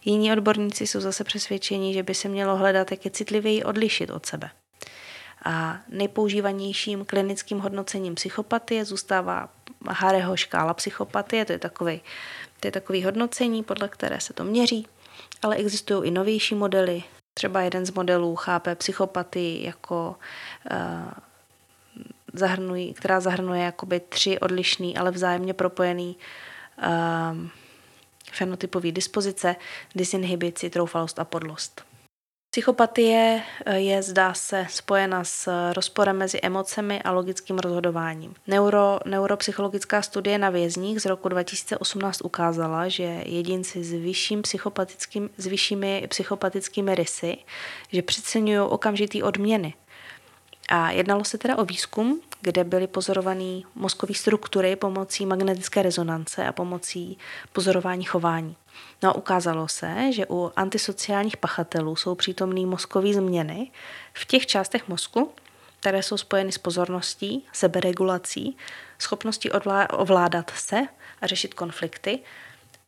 Jiní 0.05 0.33
odborníci 0.33 0.87
jsou 0.87 1.01
zase 1.01 1.25
přesvědčeni, 1.25 1.95
že 1.95 2.03
by 2.03 2.15
se 2.15 2.29
mělo 2.29 2.57
hledat, 2.57 2.91
jak 2.91 3.05
je 3.05 3.11
citlivěji 3.11 3.65
odlišit 3.65 4.11
od 4.11 4.27
sebe. 4.27 4.51
A 5.45 5.79
nejpoužívanějším 5.89 7.05
klinickým 7.05 7.59
hodnocením 7.59 8.15
psychopatie 8.15 8.85
zůstává 8.85 9.49
Hareho 9.89 10.37
škála 10.37 10.75
psychopatie, 10.75 11.45
to 11.45 11.53
je 11.53 11.59
takový 11.59 12.01
to 12.61 12.69
je 12.69 12.73
takový 12.73 13.05
hodnocení, 13.05 13.63
podle 13.63 13.89
které 13.89 14.21
se 14.21 14.33
to 14.33 14.45
měří, 14.45 14.87
ale 15.43 15.57
existují 15.57 16.09
i 16.09 16.11
novější 16.11 16.55
modely. 16.55 17.03
Třeba 17.39 17.61
jeden 17.61 17.87
z 17.87 17.91
modelů 17.91 18.37
chápe 18.37 18.75
psychopatii 18.75 19.67
jako 19.67 20.17
uh, 20.71 21.13
zahrnují, 22.33 22.95
která 22.95 23.21
zahrnuje 23.21 23.63
jakoby 23.63 24.01
tři 24.01 24.39
odlišný, 24.39 24.97
ale 24.97 25.11
vzájemně 25.11 25.55
propojený 25.55 26.17
uh, 26.79 27.39
fenotypové 28.33 28.93
dispozice, 28.93 29.57
disinhibici, 29.95 30.71
troufalost 30.71 31.19
a 31.19 31.25
podlost. 31.25 31.88
Psychopatie 32.59 33.43
eh, 33.67 33.79
je, 33.79 34.03
zdá 34.03 34.35
se, 34.35 34.67
spojena 34.71 35.25
s 35.25 35.73
rozporem 35.73 36.17
mezi 36.17 36.39
emocemi 36.43 37.03
a 37.03 37.13
logickým 37.13 37.59
rozhodováním. 37.59 38.35
Neuro, 38.47 38.99
neuropsychologická 39.05 40.03
studie 40.03 40.39
na 40.39 40.51
vězních 40.51 41.01
z 41.01 41.05
roku 41.05 41.29
2018 41.29 42.21
ukázala, 42.21 42.89
že 42.89 43.23
jedinci 43.27 43.85
s, 43.85 43.93
vyšším 43.93 44.43
psychopatickým, 44.43 45.31
s 45.37 45.47
vyššími 45.47 46.07
psychopatickými 46.09 46.95
rysy, 46.95 47.39
že 47.93 48.03
přeceňují 48.03 48.61
okamžitý 48.61 49.23
odměny. 49.23 49.75
A 50.69 50.91
jednalo 50.91 51.25
se 51.25 51.39
teda 51.39 51.59
o 51.59 51.65
výzkum, 51.65 52.21
kde 52.41 52.65
byly 52.65 52.87
pozorované 52.87 53.61
mozkové 53.75 54.15
struktury 54.15 54.77
pomocí 54.77 55.27
magnetické 55.27 55.83
rezonance 55.83 56.47
a 56.47 56.53
pomocí 56.53 57.19
pozorování 57.53 58.05
chování. 58.05 58.57
No 59.03 59.11
a 59.11 59.15
ukázalo 59.15 59.69
se, 59.69 60.13
že 60.13 60.27
u 60.29 60.53
antisociálních 60.57 61.37
pachatelů 61.37 61.97
jsou 61.97 62.15
přítomné 62.15 62.67
mozkové 62.67 63.13
změny 63.13 63.71
v 64.13 64.25
těch 64.25 64.47
částech 64.47 64.89
mozku, 64.89 65.33
které 65.81 66.03
jsou 66.03 66.17
spojeny 66.17 66.53
s 66.53 66.59
pozorností, 66.59 67.47
seberegulací, 67.53 68.57
schopností 68.99 69.51
ovládat 69.91 70.51
se 70.51 70.81
a 71.21 71.27
řešit 71.27 71.55
konflikty 71.55 72.19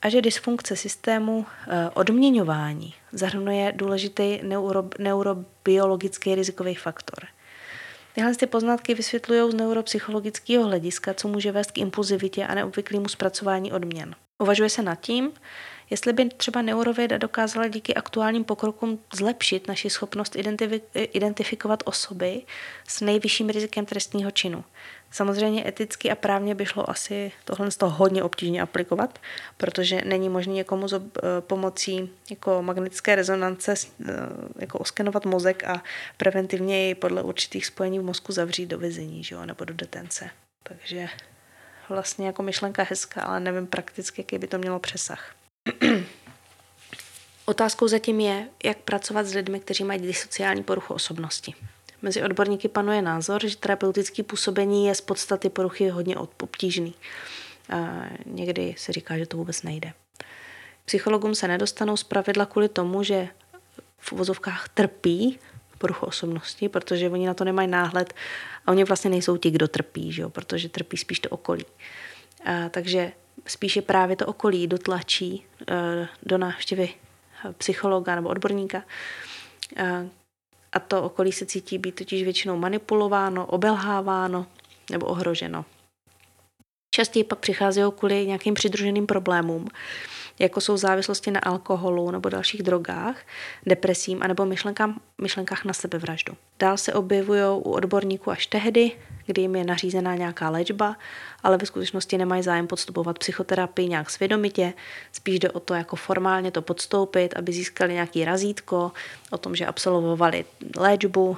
a 0.02 0.08
že 0.08 0.22
dysfunkce 0.22 0.76
systému 0.76 1.46
eh, 1.46 1.90
odměňování 1.94 2.94
zahrnuje 3.12 3.72
důležitý 3.76 4.38
neuro, 4.42 4.84
neurobiologický 4.98 6.34
rizikový 6.34 6.74
faktor. 6.74 7.26
Tyhle 8.14 8.34
ty 8.34 8.46
poznatky 8.46 8.94
vysvětlují 8.94 9.50
z 9.50 9.54
neuropsychologického 9.54 10.64
hlediska, 10.64 11.14
co 11.14 11.28
může 11.28 11.52
vést 11.52 11.70
k 11.70 11.78
impulzivitě 11.78 12.46
a 12.46 12.54
neobvyklému 12.54 13.08
zpracování 13.08 13.72
odměn. 13.72 14.14
Uvažuje 14.38 14.70
se 14.70 14.82
nad 14.82 14.94
tím, 14.94 15.32
jestli 15.90 16.12
by 16.12 16.28
třeba 16.28 16.62
neurověda 16.62 17.18
dokázala 17.18 17.68
díky 17.68 17.94
aktuálním 17.94 18.44
pokrokům 18.44 18.98
zlepšit 19.14 19.68
naši 19.68 19.90
schopnost 19.90 20.36
identifikovat 20.94 21.82
osoby 21.86 22.42
s 22.88 23.00
nejvyšším 23.00 23.48
rizikem 23.48 23.86
trestního 23.86 24.30
činu. 24.30 24.64
Samozřejmě 25.10 25.68
eticky 25.68 26.10
a 26.10 26.14
právně 26.14 26.54
by 26.54 26.66
šlo 26.66 26.90
asi 26.90 27.32
tohle 27.44 27.70
z 27.70 27.76
toho 27.76 27.96
hodně 27.96 28.22
obtížně 28.22 28.62
aplikovat, 28.62 29.18
protože 29.56 30.02
není 30.04 30.28
možné 30.28 30.52
někomu 30.52 30.88
z 30.88 30.92
eh, 30.92 31.00
pomocí 31.40 32.10
jako 32.30 32.62
magnetické 32.62 33.14
rezonance 33.14 33.74
eh, 33.74 34.12
jako 34.58 34.78
oskenovat 34.78 35.24
mozek 35.26 35.64
a 35.64 35.82
preventivně 36.16 36.84
jej 36.84 36.94
podle 36.94 37.22
určitých 37.22 37.66
spojení 37.66 37.98
v 37.98 38.02
mozku 38.02 38.32
zavřít 38.32 38.66
do 38.66 38.78
vězení 38.78 39.22
nebo 39.44 39.64
do 39.64 39.74
detence. 39.74 40.30
Takže 40.62 41.08
vlastně 41.88 42.26
jako 42.26 42.42
myšlenka 42.42 42.86
hezká, 42.90 43.22
ale 43.22 43.40
nevím 43.40 43.66
prakticky, 43.66 44.20
jaký 44.20 44.38
by 44.38 44.46
to 44.46 44.58
mělo 44.58 44.78
přesah. 44.78 45.39
Otázkou 47.44 47.88
zatím 47.88 48.20
je, 48.20 48.48
jak 48.64 48.78
pracovat 48.78 49.26
s 49.26 49.34
lidmi, 49.34 49.60
kteří 49.60 49.84
mají 49.84 50.00
disociální 50.00 50.62
poruchu 50.62 50.94
osobnosti. 50.94 51.54
Mezi 52.02 52.22
odborníky 52.22 52.68
panuje 52.68 53.02
názor, 53.02 53.46
že 53.46 53.56
terapeutické 53.56 54.22
působení 54.22 54.86
je 54.86 54.94
z 54.94 55.00
podstaty 55.00 55.48
poruchy 55.48 55.88
hodně 55.88 56.16
obtížný. 56.16 56.94
A 57.70 58.06
někdy 58.26 58.74
se 58.78 58.92
říká, 58.92 59.18
že 59.18 59.26
to 59.26 59.36
vůbec 59.36 59.62
nejde. 59.62 59.92
Psychologům 60.84 61.34
se 61.34 61.48
nedostanou 61.48 61.96
z 61.96 62.04
pravidla 62.04 62.46
kvůli 62.46 62.68
tomu, 62.68 63.02
že 63.02 63.28
v 63.98 64.12
uvozovkách 64.12 64.68
trpí 64.68 65.38
poruchu 65.80 66.06
osobnosti, 66.06 66.68
protože 66.68 67.10
oni 67.10 67.26
na 67.26 67.34
to 67.34 67.44
nemají 67.44 67.68
náhled 67.68 68.14
a 68.66 68.72
oni 68.72 68.84
vlastně 68.84 69.10
nejsou 69.10 69.36
ti, 69.36 69.50
kdo 69.50 69.68
trpí, 69.68 70.12
že 70.12 70.22
jo? 70.22 70.30
protože 70.30 70.68
trpí 70.68 70.96
spíš 70.96 71.20
to 71.20 71.28
okolí. 71.28 71.64
A, 72.44 72.68
takže 72.68 73.12
spíše 73.46 73.82
právě 73.82 74.16
to 74.16 74.26
okolí 74.26 74.66
dotlačí 74.66 75.44
e, 75.70 76.08
do 76.22 76.38
návštěvy 76.38 76.94
psychologa 77.58 78.14
nebo 78.14 78.28
odborníka. 78.28 78.82
E, 79.76 80.08
a 80.72 80.80
to 80.80 81.02
okolí 81.02 81.32
se 81.32 81.46
cítí 81.46 81.78
být 81.78 81.94
totiž 81.94 82.22
většinou 82.22 82.56
manipulováno, 82.56 83.46
obelháváno 83.46 84.46
nebo 84.90 85.06
ohroženo. 85.06 85.64
Častěji 86.94 87.24
pak 87.24 87.38
přicházejí 87.38 87.92
kvůli 87.98 88.26
nějakým 88.26 88.54
přidruženým 88.54 89.06
problémům, 89.06 89.68
jako 90.40 90.60
jsou 90.60 90.76
závislosti 90.76 91.30
na 91.30 91.40
alkoholu 91.40 92.10
nebo 92.10 92.28
dalších 92.28 92.62
drogách, 92.62 93.16
depresím 93.66 94.22
anebo 94.22 94.46
myšlenkám, 94.46 95.00
myšlenkách 95.20 95.64
na 95.64 95.72
sebevraždu. 95.72 96.36
Dál 96.58 96.76
se 96.76 96.92
objevují 96.92 97.42
u 97.42 97.70
odborníků 97.70 98.30
až 98.30 98.46
tehdy, 98.46 98.92
kdy 99.26 99.42
jim 99.42 99.56
je 99.56 99.64
nařízená 99.64 100.14
nějaká 100.14 100.50
léčba, 100.50 100.96
ale 101.42 101.56
ve 101.56 101.66
skutečnosti 101.66 102.18
nemají 102.18 102.42
zájem 102.42 102.66
podstupovat 102.66 103.18
psychoterapii 103.18 103.88
nějak 103.88 104.10
svědomitě, 104.10 104.72
spíš 105.12 105.38
jde 105.38 105.50
o 105.50 105.60
to 105.60 105.74
jako 105.74 105.96
formálně 105.96 106.50
to 106.50 106.62
podstoupit, 106.62 107.36
aby 107.36 107.52
získali 107.52 107.92
nějaký 107.92 108.24
razítko 108.24 108.92
o 109.30 109.38
tom, 109.38 109.56
že 109.56 109.66
absolvovali 109.66 110.44
léčbu, 110.76 111.36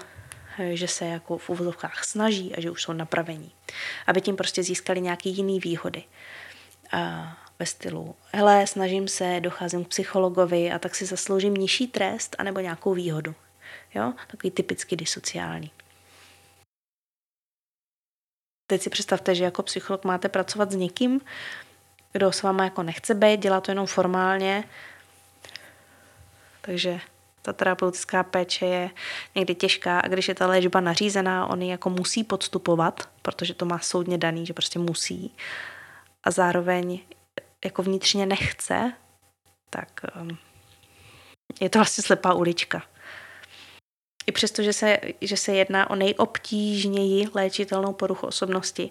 že 0.72 0.88
se 0.88 1.04
jako 1.04 1.38
v 1.38 1.50
úvodovkách 1.50 2.04
snaží 2.04 2.54
a 2.54 2.60
že 2.60 2.70
už 2.70 2.82
jsou 2.82 2.92
napravení. 2.92 3.50
Aby 4.06 4.20
tím 4.20 4.36
prostě 4.36 4.62
získali 4.62 5.00
nějaké 5.00 5.28
jiné 5.28 5.58
výhody. 5.60 6.02
Ve 7.62 7.66
stylu, 7.66 8.14
hele, 8.32 8.66
snažím 8.66 9.08
se, 9.08 9.40
docházím 9.40 9.84
k 9.84 9.88
psychologovi 9.88 10.72
a 10.72 10.78
tak 10.78 10.94
si 10.94 11.06
zasloužím 11.06 11.54
nižší 11.54 11.86
trest 11.86 12.36
anebo 12.38 12.60
nějakou 12.60 12.94
výhodu. 12.94 13.34
Jo? 13.94 14.12
Takový 14.30 14.50
typicky 14.50 14.96
disociální. 14.96 15.70
Teď 18.66 18.82
si 18.82 18.90
představte, 18.90 19.34
že 19.34 19.44
jako 19.44 19.62
psycholog 19.62 20.04
máte 20.04 20.28
pracovat 20.28 20.72
s 20.72 20.74
někým, 20.74 21.20
kdo 22.12 22.32
s 22.32 22.42
váma 22.42 22.64
jako 22.64 22.82
nechce 22.82 23.14
být, 23.14 23.40
dělá 23.40 23.60
to 23.60 23.70
jenom 23.70 23.86
formálně. 23.86 24.64
Takže 26.60 27.00
ta 27.42 27.52
terapeutická 27.52 28.22
péče 28.22 28.66
je 28.66 28.90
někdy 29.34 29.54
těžká 29.54 30.00
a 30.00 30.08
když 30.08 30.28
je 30.28 30.34
ta 30.34 30.46
léčba 30.46 30.80
nařízená, 30.80 31.46
on 31.46 31.62
ji 31.62 31.70
jako 31.70 31.90
musí 31.90 32.24
podstupovat, 32.24 33.08
protože 33.22 33.54
to 33.54 33.64
má 33.64 33.78
soudně 33.78 34.18
daný, 34.18 34.46
že 34.46 34.52
prostě 34.52 34.78
musí. 34.78 35.34
A 36.24 36.30
zároveň 36.30 37.00
jako 37.64 37.82
vnitřně 37.82 38.26
nechce, 38.26 38.92
tak 39.70 40.00
um, 40.20 40.38
je 41.60 41.70
to 41.70 41.78
vlastně 41.78 42.04
slepá 42.04 42.34
ulička. 42.34 42.82
I 44.26 44.32
přesto, 44.32 44.62
že 44.62 44.72
se, 44.72 44.98
že 45.20 45.36
se 45.36 45.52
jedná 45.54 45.90
o 45.90 45.94
nejobtížněji 45.94 47.28
léčitelnou 47.34 47.92
poruchu 47.92 48.26
osobnosti, 48.26 48.90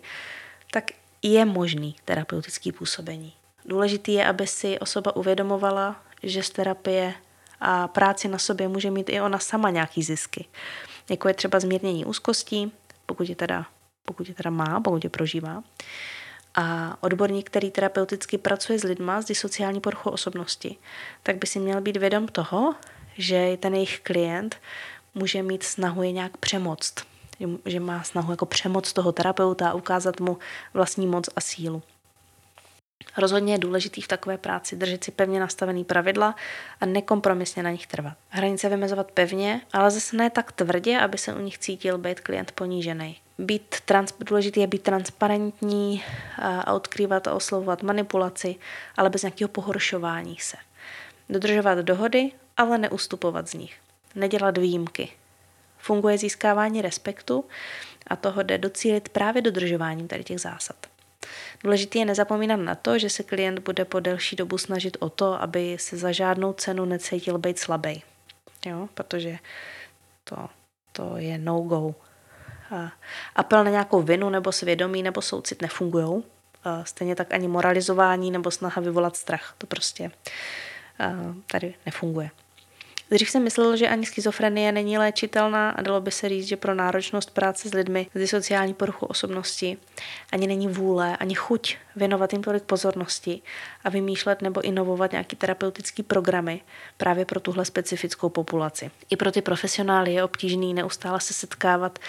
tak 0.72 0.92
je 1.22 1.46
možný 1.46 1.96
terapeutický 2.06 2.72
působení. 2.72 3.34
Důležitý 3.66 4.14
je, 4.14 4.28
aby 4.28 4.48
si 4.48 4.80
osoba 4.80 5.16
uvědomovala, 5.16 6.04
že 6.24 6.44
z 6.44 6.50
terapie 6.50 7.14
a 7.60 7.88
práci 7.88 8.28
na 8.28 8.38
sobě 8.38 8.68
může 8.68 8.92
mít 8.92 9.10
i 9.10 9.22
ona 9.22 9.40
sama 9.40 9.70
nějaký 9.70 10.04
zisky. 10.04 10.46
Jako 11.10 11.28
je 11.28 11.34
třeba 11.34 11.60
zmírnění 11.60 12.06
úzkostí, 12.06 12.72
pokud 13.06 13.30
je 13.30 13.36
teda, 13.36 13.66
pokud 14.06 14.28
je 14.28 14.34
teda 14.34 14.50
má, 14.50 14.80
pokud 14.80 15.04
je 15.04 15.10
prožívá. 15.10 15.64
A 16.56 16.98
odborník, 17.02 17.50
který 17.50 17.72
terapeuticky 17.72 18.38
pracuje 18.38 18.80
s 18.80 18.84
lidma 18.84 19.22
s 19.22 19.26
disociální 19.26 19.82
poruchou 19.82 20.10
osobnosti, 20.10 20.78
tak 21.24 21.38
by 21.38 21.48
si 21.48 21.60
měl 21.60 21.82
být 21.82 21.98
vědom 21.98 22.28
toho, 22.28 22.76
že 23.18 23.58
ten 23.60 23.74
jejich 23.74 24.00
klient 24.00 24.56
může 25.16 25.44
mít 25.44 25.64
snahu 25.64 26.04
je 26.04 26.12
nějak 26.12 26.38
přemoct. 26.38 26.96
Že 27.66 27.80
má 27.80 28.04
snahu 28.04 28.32
jako 28.32 28.46
přemoc 28.46 28.94
toho 28.94 29.12
terapeuta 29.12 29.70
a 29.70 29.74
ukázat 29.74 30.20
mu 30.20 30.38
vlastní 30.74 31.08
moc 31.08 31.30
a 31.36 31.42
sílu. 31.42 31.82
Rozhodně 33.18 33.54
je 33.54 33.58
důležitý 33.58 34.02
v 34.02 34.08
takové 34.08 34.38
práci 34.38 34.76
držet 34.76 35.04
si 35.04 35.12
pevně 35.12 35.40
nastavený 35.40 35.84
pravidla 35.84 36.36
a 36.82 36.86
nekompromisně 36.86 37.64
na 37.64 37.72
nich 37.72 37.88
trvat. 37.88 38.14
Hranice 38.30 38.70
vymezovat 38.70 39.12
pevně, 39.12 39.62
ale 39.74 39.92
zase 39.92 40.18
ne 40.18 40.30
tak 40.30 40.52
tvrdě, 40.52 41.00
aby 41.00 41.18
se 41.18 41.34
u 41.34 41.42
nich 41.42 41.58
cítil 41.58 41.98
být 41.98 42.20
klient 42.20 42.52
ponížený. 42.52 43.18
Být 43.42 43.76
trans, 43.86 44.14
důležitý 44.20 44.60
je 44.60 44.68
být 44.68 44.82
transparentní 44.82 46.04
a 46.38 46.74
odkrývat 46.74 47.28
a 47.28 47.34
oslovovat 47.34 47.84
manipulaci, 47.84 48.56
ale 48.98 49.10
bez 49.10 49.22
nějakého 49.22 49.48
pohoršování 49.48 50.38
se. 50.40 50.58
Dodržovat 51.30 51.78
dohody, 51.78 52.32
ale 52.58 52.78
neustupovat 52.78 53.48
z 53.48 53.54
nich 53.54 53.78
nedělat 54.16 54.58
výjimky. 54.58 55.12
Funguje 55.78 56.18
získávání 56.18 56.82
respektu 56.82 57.46
a 58.08 58.16
toho 58.16 58.44
jde 58.44 58.58
docílit 58.58 59.10
právě 59.10 59.42
dodržováním 59.42 60.08
tady 60.08 60.24
těch 60.24 60.40
zásad. 60.40 60.76
Důležité 61.64 62.00
je 62.00 62.06
nezapomínat 62.06 62.60
na 62.60 62.76
to, 62.76 63.00
že 63.00 63.10
se 63.10 63.24
klient 63.24 63.60
bude 63.60 63.86
po 63.86 64.00
delší 64.00 64.36
dobu 64.36 64.58
snažit 64.58 64.98
o 65.00 65.10
to, 65.10 65.42
aby 65.42 65.78
se 65.80 65.98
za 65.98 66.12
žádnou 66.12 66.54
cenu 66.54 66.86
necítil 66.86 67.38
být 67.38 67.60
slabý. 67.60 68.04
Jo? 68.66 68.90
Protože 68.94 69.38
to, 70.24 70.50
to 70.92 71.18
je 71.18 71.38
no-go. 71.38 71.96
Apel 73.36 73.64
na 73.64 73.72
nějakou 73.72 74.02
vinu 74.02 74.30
nebo 74.30 74.52
svědomí 74.52 75.04
nebo 75.04 75.22
soucit 75.22 75.62
nefungují. 75.62 76.24
stejně 76.84 77.16
tak 77.16 77.34
ani 77.34 77.48
moralizování 77.48 78.32
nebo 78.32 78.52
snaha 78.52 78.82
vyvolat 78.82 79.16
strach. 79.16 79.56
To 79.58 79.68
prostě 79.68 80.12
tady 81.48 81.74
nefunguje. 81.86 82.30
Dřív 83.12 83.30
jsem 83.30 83.44
myslel, 83.44 83.78
že 83.78 83.90
ani 83.90 84.06
schizofrenie 84.06 84.72
není 84.72 84.98
léčitelná 84.98 85.70
a 85.70 85.82
dalo 85.82 86.02
by 86.02 86.12
se 86.12 86.30
říct, 86.30 86.48
že 86.48 86.58
pro 86.58 86.74
náročnost 86.74 87.32
práce 87.32 87.70
s 87.70 87.74
lidmi 87.74 88.08
z 88.16 88.28
sociální 88.28 88.74
poruchu 88.74 89.06
osobnosti 89.06 89.78
ani 90.32 90.48
není 90.48 90.68
vůle, 90.68 91.18
ani 91.18 91.36
chuť 91.36 91.78
věnovat 91.96 92.34
jim 92.34 92.44
tolik 92.44 92.64
pozornosti 92.64 93.42
a 93.84 93.90
vymýšlet 93.90 94.42
nebo 94.42 94.62
inovovat 94.62 95.12
nějaký 95.12 95.36
terapeutický 95.36 96.04
programy 96.04 96.62
právě 96.98 97.26
pro 97.26 97.40
tuhle 97.40 97.66
specifickou 97.66 98.30
populaci. 98.30 98.92
I 99.10 99.16
pro 99.16 99.32
ty 99.32 99.42
profesionály 99.42 100.14
je 100.14 100.24
obtížný 100.24 100.74
neustále 100.74 101.20
se 101.20 101.34
setkávat 101.34 102.00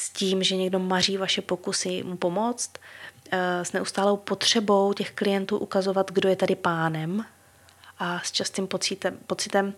s 0.00 0.10
tím, 0.10 0.42
že 0.42 0.56
někdo 0.56 0.78
maří 0.78 1.16
vaše 1.16 1.42
pokusy 1.42 2.02
mu 2.02 2.16
pomoct, 2.16 2.70
eh, 3.30 3.64
s 3.64 3.72
neustálou 3.72 4.16
potřebou 4.16 4.92
těch 4.92 5.10
klientů 5.10 5.58
ukazovat, 5.58 6.10
kdo 6.10 6.28
je 6.28 6.36
tady 6.36 6.56
pánem 6.56 7.24
a 7.98 8.20
s 8.24 8.32
častým 8.32 8.66
pocitem, 8.66 9.18
pocitem 9.26 9.74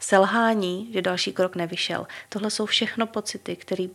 selhání, 0.00 0.90
že 0.92 1.02
další 1.02 1.32
krok 1.32 1.56
nevyšel. 1.56 2.06
Tohle 2.28 2.50
jsou 2.50 2.66
všechno 2.66 3.06
pocity, 3.06 3.56
které 3.56 3.86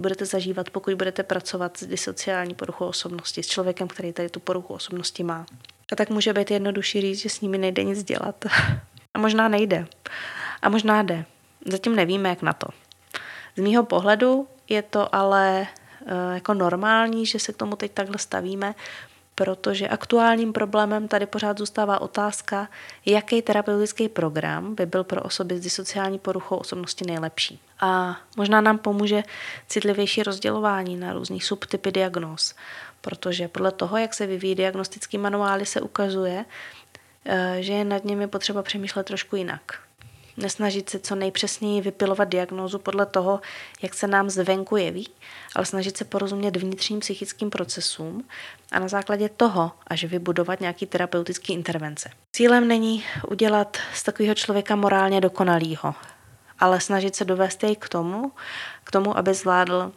budete 0.00 0.26
zažívat, 0.26 0.70
pokud 0.70 0.94
budete 0.94 1.22
pracovat 1.22 1.76
s 1.76 1.86
disociální 1.86 2.54
poruchou 2.54 2.86
osobnosti, 2.86 3.42
s 3.42 3.46
člověkem, 3.46 3.88
který 3.88 4.12
tady 4.12 4.28
tu 4.28 4.40
poruchu 4.40 4.74
osobnosti 4.74 5.24
má. 5.24 5.46
A 5.92 5.96
tak 5.96 6.10
může 6.10 6.32
být 6.32 6.50
jednodušší 6.50 7.00
říct, 7.00 7.18
že 7.18 7.28
s 7.28 7.40
nimi 7.40 7.58
nejde 7.58 7.84
nic 7.84 8.04
dělat. 8.04 8.44
A 9.14 9.18
možná 9.18 9.48
nejde. 9.48 9.86
A 10.62 10.68
možná 10.68 11.02
jde. 11.02 11.24
Zatím 11.66 11.96
nevíme, 11.96 12.28
jak 12.28 12.42
na 12.42 12.52
to. 12.52 12.66
Z 13.56 13.60
mýho 13.60 13.84
pohledu 13.84 14.48
je 14.70 14.82
to 14.82 15.14
ale 15.14 15.66
eh, 16.06 16.34
jako 16.34 16.54
normální, 16.54 17.26
že 17.26 17.38
se 17.38 17.52
k 17.52 17.56
tomu 17.56 17.76
teď 17.76 17.92
takhle 17.92 18.18
stavíme, 18.18 18.74
protože 19.34 19.88
aktuálním 19.88 20.52
problémem 20.52 21.08
tady 21.08 21.26
pořád 21.26 21.58
zůstává 21.58 22.00
otázka, 22.00 22.68
jaký 23.06 23.42
terapeutický 23.42 24.08
program 24.08 24.74
by 24.74 24.86
byl 24.86 25.04
pro 25.04 25.22
osoby 25.22 25.58
s 25.58 25.60
disociální 25.60 26.18
poruchou 26.18 26.56
osobnosti 26.56 27.04
nejlepší. 27.06 27.60
A 27.80 28.20
možná 28.36 28.60
nám 28.60 28.78
pomůže 28.78 29.22
citlivější 29.68 30.22
rozdělování 30.22 30.96
na 30.96 31.12
různých 31.12 31.44
subtypy 31.44 31.90
diagnóz, 31.90 32.54
protože 33.00 33.48
podle 33.48 33.72
toho, 33.72 33.96
jak 33.96 34.14
se 34.14 34.26
vyvíjí 34.26 34.54
diagnostický 34.54 35.18
manuály, 35.18 35.66
se 35.66 35.80
ukazuje, 35.80 36.44
eh, 37.24 37.56
že 37.60 37.72
je 37.72 37.84
nad 37.84 38.04
nimi 38.04 38.26
potřeba 38.26 38.62
přemýšlet 38.62 39.06
trošku 39.06 39.36
jinak 39.36 39.89
nesnažit 40.40 40.90
se 40.90 40.98
co 40.98 41.14
nejpřesněji 41.14 41.80
vypilovat 41.80 42.28
diagnózu 42.28 42.78
podle 42.78 43.06
toho, 43.06 43.40
jak 43.82 43.94
se 43.94 44.06
nám 44.06 44.30
zvenku 44.30 44.76
jeví, 44.76 45.08
ale 45.56 45.66
snažit 45.66 45.96
se 45.96 46.04
porozumět 46.04 46.56
vnitřním 46.56 47.00
psychickým 47.00 47.50
procesům 47.50 48.24
a 48.72 48.78
na 48.78 48.88
základě 48.88 49.28
toho 49.28 49.72
až 49.86 50.04
vybudovat 50.04 50.60
nějaký 50.60 50.86
terapeutický 50.86 51.52
intervence. 51.52 52.10
Cílem 52.32 52.68
není 52.68 53.04
udělat 53.28 53.76
z 53.94 54.02
takového 54.02 54.34
člověka 54.34 54.76
morálně 54.76 55.20
dokonalýho, 55.20 55.94
ale 56.58 56.80
snažit 56.80 57.16
se 57.16 57.24
dovést 57.24 57.62
jej 57.62 57.76
k 57.76 57.88
tomu, 57.88 58.32
k 58.84 58.90
tomu, 58.90 59.18
aby 59.18 59.34
zvládl 59.34 59.92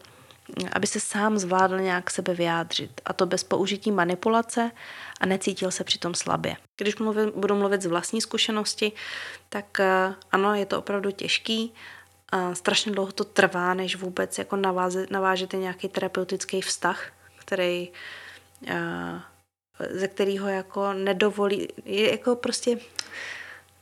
aby 0.74 0.88
se 0.88 1.00
sám 1.00 1.38
zvládl 1.38 1.80
nějak 1.80 2.12
sebe 2.12 2.34
vyjádřit. 2.34 3.02
A 3.06 3.13
to 3.13 3.26
bez 3.26 3.44
použití 3.44 3.92
manipulace 3.92 4.72
a 5.22 5.26
necítil 5.26 5.72
se 5.72 5.84
přitom 5.84 6.13
slabě. 6.13 6.56
Když 6.82 6.96
mluvím, 6.96 7.32
budu 7.36 7.56
mluvit 7.56 7.82
z 7.82 7.86
vlastní 7.86 8.22
zkušenosti, 8.22 8.92
tak 9.50 9.80
eh, 9.80 10.16
ano, 10.32 10.56
je 10.56 10.66
to 10.66 10.80
opravdu 10.80 11.12
těžký. 11.12 11.74
A 12.30 12.56
strašně 12.56 12.92
dlouho 12.92 13.12
to 13.12 13.24
trvá, 13.24 13.74
než 13.74 13.96
vůbec 13.96 14.38
jako 14.38 14.56
naváže, 14.56 15.06
navážete 15.10 15.58
nějaký 15.58 15.89
terapeutický 15.89 16.62
vztah, 16.62 17.12
který 17.39 17.89
eh, 18.68 19.22
ze 19.89 20.08
kterého 20.08 20.48
jako 20.48 20.94
nedovolí, 20.94 21.68
je 21.86 22.12
jako 22.12 22.36
prostě 22.36 22.78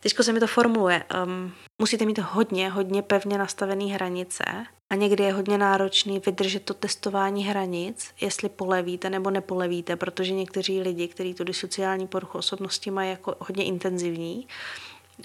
Těžko 0.01 0.23
se 0.23 0.33
mi 0.33 0.39
to 0.39 0.47
formuluje. 0.47 1.03
Um, 1.23 1.53
musíte 1.81 2.05
mít 2.05 2.19
hodně, 2.19 2.69
hodně 2.69 3.01
pevně 3.01 3.37
nastavené 3.37 3.85
hranice 3.85 4.43
a 4.91 4.95
někdy 4.95 5.23
je 5.23 5.33
hodně 5.33 5.57
náročný 5.57 6.21
vydržet 6.25 6.63
to 6.63 6.73
testování 6.73 7.45
hranic, 7.45 8.11
jestli 8.21 8.49
polevíte 8.49 9.09
nebo 9.09 9.29
nepolevíte, 9.29 9.95
protože 9.95 10.33
někteří 10.33 10.81
lidi, 10.81 11.07
kteří 11.07 11.33
tu 11.33 11.43
disociální 11.43 12.07
poruchu 12.07 12.37
osobnosti 12.37 12.91
mají 12.91 13.09
jako 13.09 13.35
hodně 13.39 13.63
intenzivní, 13.63 14.47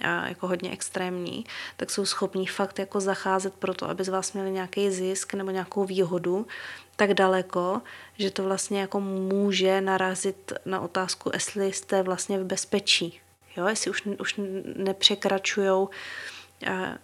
a 0.03 0.27
jako 0.27 0.47
hodně 0.47 0.71
extrémní, 0.71 1.45
tak 1.77 1.91
jsou 1.91 2.05
schopní 2.05 2.47
fakt 2.47 2.79
jako 2.79 2.99
zacházet 2.99 3.53
pro 3.53 3.73
to, 3.73 3.89
aby 3.89 4.03
z 4.03 4.09
vás 4.09 4.33
měli 4.33 4.51
nějaký 4.51 4.91
zisk 4.91 5.33
nebo 5.33 5.51
nějakou 5.51 5.85
výhodu 5.85 6.47
tak 6.95 7.13
daleko, 7.13 7.81
že 8.17 8.31
to 8.31 8.43
vlastně 8.43 8.81
jako 8.81 8.99
může 8.99 9.81
narazit 9.81 10.53
na 10.65 10.79
otázku, 10.79 11.31
jestli 11.33 11.73
jste 11.73 12.03
vlastně 12.03 12.39
v 12.39 12.45
bezpečí. 12.45 13.19
Jo, 13.57 13.67
jestli 13.67 13.91
už, 13.91 14.05
už 14.19 14.39
nepřekračujou, 14.75 15.89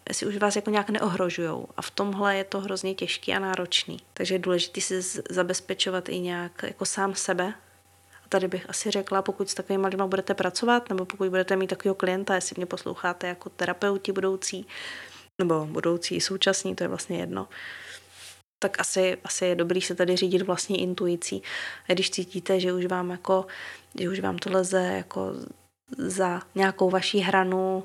jestli 0.09 0.27
už 0.27 0.37
vás 0.37 0.55
jako 0.55 0.69
nějak 0.69 0.89
neohrožujou. 0.89 1.67
A 1.77 1.81
v 1.81 1.91
tomhle 1.91 2.35
je 2.37 2.43
to 2.43 2.59
hrozně 2.59 2.95
těžký 2.95 3.33
a 3.33 3.39
náročný. 3.39 3.97
Takže 4.13 4.35
je 4.35 4.39
důležité 4.39 4.81
si 4.81 5.01
zabezpečovat 5.29 6.09
i 6.09 6.19
nějak 6.19 6.63
jako 6.63 6.85
sám 6.85 7.15
sebe. 7.15 7.53
A 8.25 8.29
tady 8.29 8.47
bych 8.47 8.69
asi 8.69 8.91
řekla, 8.91 9.21
pokud 9.21 9.49
s 9.49 9.53
takovými 9.53 9.87
lidmi 9.87 10.03
budete 10.07 10.33
pracovat, 10.33 10.89
nebo 10.89 11.05
pokud 11.05 11.29
budete 11.29 11.55
mít 11.55 11.67
takového 11.67 11.95
klienta, 11.95 12.35
jestli 12.35 12.53
mě 12.57 12.65
posloucháte 12.65 13.27
jako 13.27 13.49
terapeuti 13.49 14.11
budoucí, 14.11 14.67
nebo 15.41 15.65
budoucí 15.65 16.21
současní, 16.21 16.75
to 16.75 16.83
je 16.83 16.87
vlastně 16.87 17.17
jedno, 17.17 17.47
tak 18.59 18.79
asi, 18.79 19.17
asi 19.23 19.45
je 19.45 19.55
dobrý 19.55 19.81
se 19.81 19.95
tady 19.95 20.15
řídit 20.15 20.41
vlastní 20.41 20.81
intuicí. 20.81 21.43
A 21.89 21.93
když 21.93 22.09
cítíte, 22.09 22.59
že 22.59 22.73
už 22.73 22.85
vám 22.85 23.09
jako, 23.09 23.45
že 23.99 24.09
už 24.09 24.19
vám 24.19 24.37
to 24.37 24.51
leze 24.51 24.83
jako 24.83 25.33
za 25.97 26.41
nějakou 26.55 26.89
vaší 26.89 27.19
hranu 27.19 27.83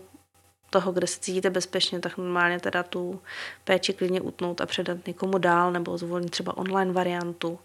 toho, 0.71 0.93
kde 0.93 1.07
se 1.07 1.21
cítíte 1.21 1.51
bezpečně, 1.51 2.01
tak 2.01 2.17
normálně 2.17 2.61
teda 2.61 2.83
tu 2.83 3.21
péči 3.65 3.93
klidně 3.93 4.21
utnout 4.21 4.61
a 4.61 4.67
předat 4.67 5.07
někomu 5.07 5.39
dál 5.39 5.73
nebo 5.73 5.99
zvolit 5.99 6.31
třeba 6.31 6.57
online 6.57 6.93
variantu 6.93 7.59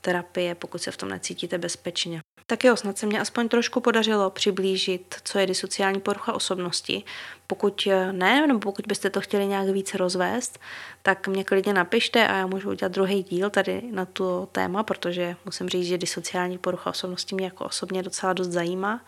terapie, 0.00 0.54
pokud 0.54 0.82
se 0.82 0.90
v 0.90 0.96
tom 0.96 1.08
necítíte 1.08 1.58
bezpečně. 1.58 2.20
Tak 2.50 2.64
jo, 2.64 2.76
snad 2.76 2.98
se 2.98 3.06
mě 3.06 3.20
aspoň 3.20 3.48
trošku 3.48 3.80
podařilo 3.80 4.30
přiblížit, 4.30 5.16
co 5.24 5.38
je 5.38 5.46
disociální 5.46 6.00
porucha 6.00 6.32
osobnosti. 6.32 7.02
Pokud 7.46 7.88
ne, 8.12 8.46
nebo 8.46 8.60
pokud 8.60 8.86
byste 8.86 9.10
to 9.10 9.20
chtěli 9.20 9.46
nějak 9.46 9.68
víc 9.68 9.94
rozvést, 9.94 10.58
tak 11.02 11.28
mě 11.28 11.44
klidně 11.44 11.72
napište 11.72 12.28
a 12.28 12.36
já 12.36 12.46
můžu 12.46 12.70
udělat 12.70 12.92
druhý 12.92 13.22
díl 13.22 13.50
tady 13.50 13.82
na 13.90 14.04
to 14.04 14.48
téma, 14.52 14.82
protože 14.82 15.36
musím 15.44 15.68
říct, 15.68 15.86
že 15.86 15.98
disociální 15.98 16.58
porucha 16.58 16.90
osobnosti 16.90 17.34
mě 17.34 17.44
jako 17.44 17.64
osobně 17.64 18.02
docela 18.02 18.32
dost 18.32 18.48
zajímá. 18.48 19.00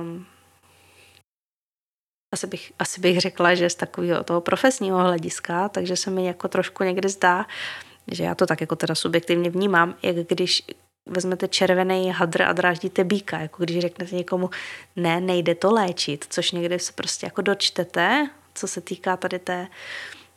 Um, 0.00 0.26
asi 2.32 2.46
bych, 2.46 2.72
asi 2.78 3.00
bych 3.00 3.20
řekla, 3.20 3.54
že 3.54 3.70
z 3.70 3.74
takového 3.74 4.24
toho 4.24 4.40
profesního 4.40 4.98
hlediska, 4.98 5.68
takže 5.68 5.96
se 5.96 6.10
mi 6.10 6.26
jako 6.26 6.48
trošku 6.48 6.84
někdy 6.84 7.08
zdá, 7.08 7.46
že 8.12 8.24
já 8.24 8.34
to 8.34 8.46
tak 8.46 8.60
jako 8.60 8.76
teda 8.76 8.94
subjektivně 8.94 9.50
vnímám, 9.50 9.94
jak 10.02 10.16
když 10.16 10.62
vezmete 11.06 11.48
červený 11.48 12.10
hadr 12.10 12.42
a 12.42 12.52
dráždíte 12.52 13.04
býka, 13.04 13.38
jako 13.38 13.64
když 13.64 13.78
řeknete 13.78 14.16
někomu, 14.16 14.50
ne, 14.96 15.20
nejde 15.20 15.54
to 15.54 15.72
léčit, 15.72 16.26
což 16.28 16.52
někdy 16.52 16.78
se 16.78 16.92
prostě 16.92 17.26
jako 17.26 17.42
dočtete, 17.42 18.30
co 18.54 18.66
se 18.66 18.80
týká 18.80 19.16
tady 19.16 19.38
té, 19.38 19.68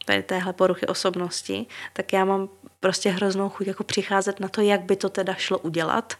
tady 0.05 0.23
téhle 0.23 0.53
poruchy 0.53 0.87
osobnosti, 0.87 1.65
tak 1.93 2.13
já 2.13 2.25
mám 2.25 2.49
prostě 2.79 3.09
hroznou 3.09 3.49
chuť 3.49 3.67
jako 3.67 3.83
přicházet 3.83 4.39
na 4.39 4.47
to, 4.47 4.61
jak 4.61 4.81
by 4.81 4.95
to 4.95 5.09
teda 5.09 5.33
šlo 5.33 5.59
udělat, 5.59 6.13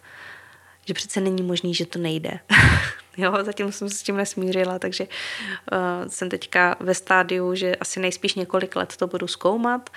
že 0.86 0.94
přece 0.94 1.22
není 1.22 1.44
možný, 1.44 1.76
že 1.76 1.86
to 1.86 2.00
nejde. 2.00 2.40
jo, 3.18 3.34
zatím 3.42 3.72
jsem 3.72 3.90
se 3.90 3.96
s 3.96 4.04
tím 4.04 4.18
nesmířila, 4.18 4.80
takže 4.80 5.08
uh, 5.08 6.08
jsem 6.08 6.30
teďka 6.30 6.76
ve 6.80 6.96
stádiu, 6.96 7.56
že 7.56 7.76
asi 7.76 8.00
nejspíš 8.00 8.36
několik 8.36 8.76
let 8.76 8.98
to 8.98 9.08
budu 9.08 9.28
zkoumat, 9.28 9.90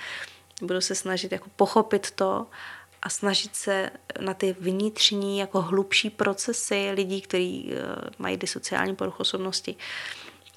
budu 0.61 0.81
se 0.81 0.95
snažit 0.95 1.31
jako 1.31 1.49
pochopit 1.55 2.11
to 2.11 2.47
a 3.01 3.09
snažit 3.09 3.55
se 3.55 3.89
na 4.19 4.33
ty 4.33 4.55
vnitřní, 4.59 5.39
jako 5.39 5.61
hlubší 5.61 6.09
procesy 6.09 6.91
lidí, 6.93 7.21
kteří 7.21 7.71
uh, 7.71 7.79
mají 8.17 8.37
disociální 8.37 8.95
poruch 8.95 9.19
osobnosti, 9.19 9.75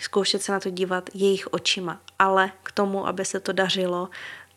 zkoušet 0.01 0.43
se 0.43 0.53
na 0.53 0.61
to 0.61 0.71
dívat 0.71 1.11
jejich 1.15 1.53
očima. 1.53 2.01
Ale 2.19 2.53
k 2.63 2.73
tomu, 2.73 3.07
aby 3.07 3.25
se 3.25 3.41
to 3.41 3.53
dařilo, 3.53 4.09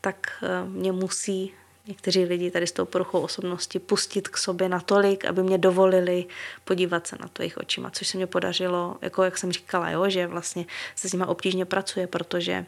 tak 0.02 0.44
uh, 0.64 0.70
mě 0.70 0.92
musí 0.92 1.54
někteří 1.88 2.24
lidi 2.24 2.52
tady 2.52 2.68
s 2.68 2.72
tou 2.72 2.86
poruchou 2.86 3.22
osobnosti 3.22 3.80
pustit 3.80 4.28
k 4.28 4.38
sobě 4.38 4.70
natolik, 4.70 5.26
aby 5.26 5.44
mě 5.44 5.58
dovolili 5.58 6.26
podívat 6.64 7.08
se 7.08 7.18
na 7.20 7.28
to 7.28 7.42
jejich 7.42 7.58
očima, 7.58 7.90
což 7.90 8.08
se 8.08 8.18
mě 8.18 8.28
podařilo, 8.28 8.98
jako 9.02 9.24
jak 9.24 9.38
jsem 9.38 9.52
říkala, 9.52 9.90
jo, 9.90 10.10
že 10.10 10.28
vlastně 10.28 10.66
se 10.96 11.10
s 11.10 11.14
nimi 11.14 11.26
obtížně 11.26 11.66
pracuje, 11.66 12.08
protože 12.08 12.66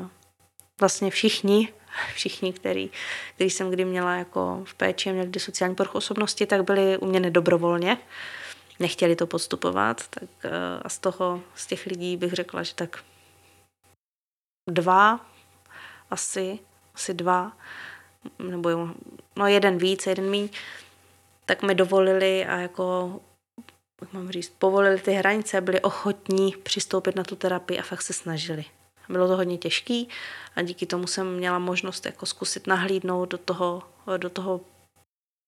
uh, 0.00 0.08
vlastně 0.80 1.10
všichni, 1.10 1.72
všichni, 2.14 2.52
který, 2.52 2.90
který 3.34 3.50
jsem 3.50 3.70
kdy 3.70 3.84
měla 3.84 4.14
jako 4.14 4.62
v 4.64 4.74
péči 4.74 5.10
a 5.10 5.12
měli 5.12 5.40
sociální 5.40 5.74
poruchu 5.74 5.98
osobnosti, 5.98 6.46
tak 6.46 6.64
byli 6.64 6.98
u 6.98 7.06
mě 7.06 7.20
nedobrovolně, 7.20 7.98
nechtěli 8.80 9.16
to 9.16 9.26
podstupovat, 9.26 10.08
tak 10.10 10.22
uh, 10.22 10.50
a 10.82 10.88
z 10.88 10.98
toho, 10.98 11.40
z 11.54 11.66
těch 11.66 11.86
lidí 11.86 12.16
bych 12.16 12.32
řekla, 12.32 12.62
že 12.62 12.74
tak 12.74 13.04
dva, 14.70 15.26
asi, 16.10 16.58
asi 16.94 17.14
dva 17.14 17.52
nebo 18.38 18.88
no 19.36 19.46
jeden 19.46 19.78
víc, 19.78 20.06
jeden 20.06 20.30
míň, 20.30 20.48
tak 21.44 21.62
mi 21.62 21.74
dovolili 21.74 22.46
a 22.46 22.56
jako, 22.58 23.20
jak 24.00 24.12
mám 24.12 24.30
říct, 24.30 24.52
povolili 24.58 24.98
ty 24.98 25.12
hranice, 25.12 25.60
byli 25.60 25.80
ochotní 25.80 26.54
přistoupit 26.62 27.16
na 27.16 27.24
tu 27.24 27.36
terapii 27.36 27.78
a 27.78 27.82
fakt 27.82 28.02
se 28.02 28.12
snažili. 28.12 28.64
Bylo 29.08 29.28
to 29.28 29.36
hodně 29.36 29.58
těžký 29.58 30.08
a 30.56 30.62
díky 30.62 30.86
tomu 30.86 31.06
jsem 31.06 31.36
měla 31.36 31.58
možnost 31.58 32.06
jako 32.06 32.26
zkusit 32.26 32.66
nahlídnout 32.66 33.28
do 33.28 33.38
toho, 33.38 33.82
do 34.16 34.30
toho 34.30 34.60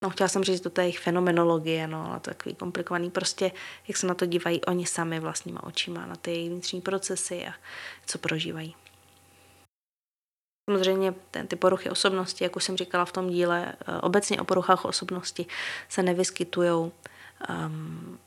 no 0.03 0.11
chtěla 0.11 0.29
jsem 0.29 0.45
říct 0.45 0.61
do 0.61 0.71
té 0.71 0.83
jejich 0.83 0.99
fenomenologie, 0.99 1.87
no, 1.87 2.11
ale 2.11 2.21
to 2.21 2.31
takový 2.31 2.55
komplikovaný, 2.55 3.11
prostě 3.11 3.53
jak 3.89 3.97
se 3.97 4.07
na 4.07 4.15
to 4.15 4.27
dívají 4.27 4.65
oni 4.65 4.87
sami 4.87 5.21
vlastníma 5.21 5.63
očima, 5.63 6.07
na 6.07 6.17
ty 6.17 6.49
vnitřní 6.49 6.81
procesy 6.81 7.47
a 7.47 7.53
co 8.07 8.19
prožívají. 8.19 8.75
Samozřejmě 10.69 11.15
ty 11.49 11.57
poruchy 11.57 11.91
osobnosti, 11.91 12.45
jak 12.45 12.57
už 12.57 12.65
jsem 12.65 12.77
říkala 12.77 13.05
v 13.05 13.13
tom 13.13 13.29
díle, 13.29 13.73
eh, 13.73 14.01
obecně 14.01 14.41
o 14.41 14.45
poruchách 14.45 14.85
osobnosti 14.85 15.47
se 15.89 16.03
nevyskytují 16.03 16.93
um, 17.49 18.19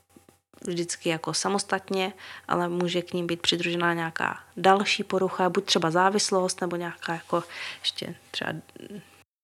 vždycky 0.67 1.10
jako 1.10 1.34
samostatně, 1.34 2.13
ale 2.47 2.69
může 2.69 3.01
k 3.01 3.13
ním 3.13 3.27
být 3.27 3.41
přidružená 3.41 3.93
nějaká 3.93 4.39
další 4.58 5.04
porucha, 5.04 5.49
buď 5.49 5.65
třeba 5.65 5.91
závislost, 5.91 6.62
nebo 6.62 6.75
nějaká 6.75 7.13
jako 7.13 7.43
ještě 7.80 8.15
třeba 8.32 8.54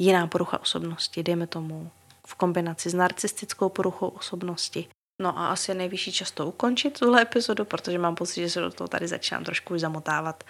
jiná 0.01 0.27
porucha 0.27 0.62
osobnosti, 0.62 1.23
dejme 1.23 1.47
tomu 1.47 1.91
v 2.27 2.36
kombinaci 2.36 2.89
s 2.89 2.93
narcistickou 2.93 3.69
poruchou 3.69 4.07
osobnosti. 4.07 4.88
No 5.21 5.39
a 5.39 5.47
asi 5.47 5.71
je 5.71 5.75
nejvyšší 5.75 6.12
čas 6.12 6.32
to 6.32 6.47
ukončit, 6.47 6.99
tuhle 6.99 7.21
epizodu, 7.21 7.65
protože 7.65 7.97
mám 7.97 8.15
pocit, 8.15 8.41
že 8.41 8.49
se 8.49 8.60
do 8.60 8.71
toho 8.71 8.88
tady 8.88 9.08
začínám 9.08 9.43
trošku 9.43 9.73
už 9.73 9.82
zamotávat. 9.82 10.43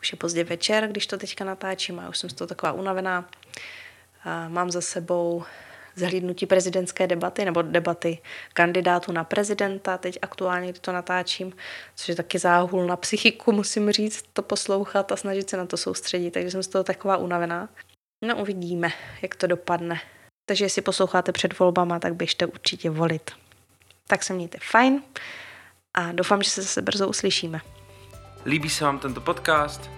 Už 0.00 0.12
je 0.12 0.18
pozdě 0.18 0.44
večer, 0.44 0.88
když 0.88 1.06
to 1.06 1.18
teďka 1.18 1.44
natáčím 1.44 2.00
a 2.00 2.08
už 2.08 2.18
jsem 2.18 2.30
z 2.30 2.32
toho 2.32 2.48
taková 2.48 2.72
unavená. 2.72 3.28
A 4.24 4.48
mám 4.48 4.70
za 4.70 4.80
sebou 4.80 5.44
zhlídnutí 5.96 6.46
prezidentské 6.46 7.06
debaty 7.06 7.44
nebo 7.44 7.62
debaty 7.62 8.18
kandidátů 8.52 9.12
na 9.12 9.24
prezidenta, 9.24 9.98
teď 9.98 10.18
aktuálně, 10.22 10.70
kdy 10.70 10.80
to 10.80 10.92
natáčím, 10.92 11.52
což 11.94 12.08
je 12.08 12.14
taky 12.14 12.38
záhul 12.38 12.86
na 12.86 12.96
psychiku, 12.96 13.52
musím 13.52 13.92
říct, 13.92 14.24
to 14.32 14.42
poslouchat 14.42 15.12
a 15.12 15.16
snažit 15.16 15.50
se 15.50 15.56
na 15.56 15.66
to 15.66 15.76
soustředit, 15.76 16.30
takže 16.30 16.50
jsem 16.50 16.62
z 16.62 16.68
toho 16.68 16.84
taková 16.84 17.16
unavená. 17.16 17.68
No 18.24 18.36
uvidíme, 18.36 18.92
jak 19.22 19.34
to 19.34 19.46
dopadne. 19.46 20.00
Takže 20.46 20.64
jestli 20.64 20.82
posloucháte 20.82 21.32
před 21.32 21.58
volbama, 21.58 21.98
tak 21.98 22.14
běžte 22.14 22.46
určitě 22.46 22.90
volit. 22.90 23.30
Tak 24.12 24.22
se 24.22 24.32
mějte 24.32 24.58
fajn 24.70 25.02
a 25.94 26.12
doufám, 26.12 26.42
že 26.42 26.50
se 26.50 26.62
zase 26.62 26.82
brzo 26.82 27.08
uslyšíme. 27.08 27.60
Líbí 28.46 28.70
se 28.70 28.84
vám 28.84 28.98
tento 28.98 29.20
podcast? 29.20 29.90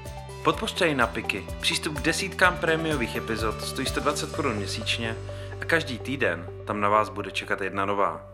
Podpořte 0.44 0.88
ji 0.88 0.94
na 0.94 1.06
Piky. 1.06 1.46
Přístup 1.60 1.98
k 1.98 2.02
desítkám 2.02 2.58
prémiových 2.58 3.16
epizod 3.16 3.62
stojí 3.62 3.86
120 3.86 4.36
korun 4.36 4.56
měsíčně 4.56 5.16
a 5.60 5.64
každý 5.64 5.98
týden 5.98 6.46
tam 6.66 6.80
na 6.80 6.88
vás 6.88 7.08
bude 7.08 7.30
čekat 7.30 7.60
jedna 7.60 7.84
nová. 7.84 8.26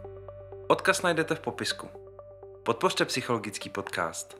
Odkaz 0.66 1.02
najdete 1.02 1.34
v 1.34 1.40
popisku. 1.40 1.88
Podpořte 2.62 3.04
psychologický 3.04 3.70
podcast. 3.70 4.39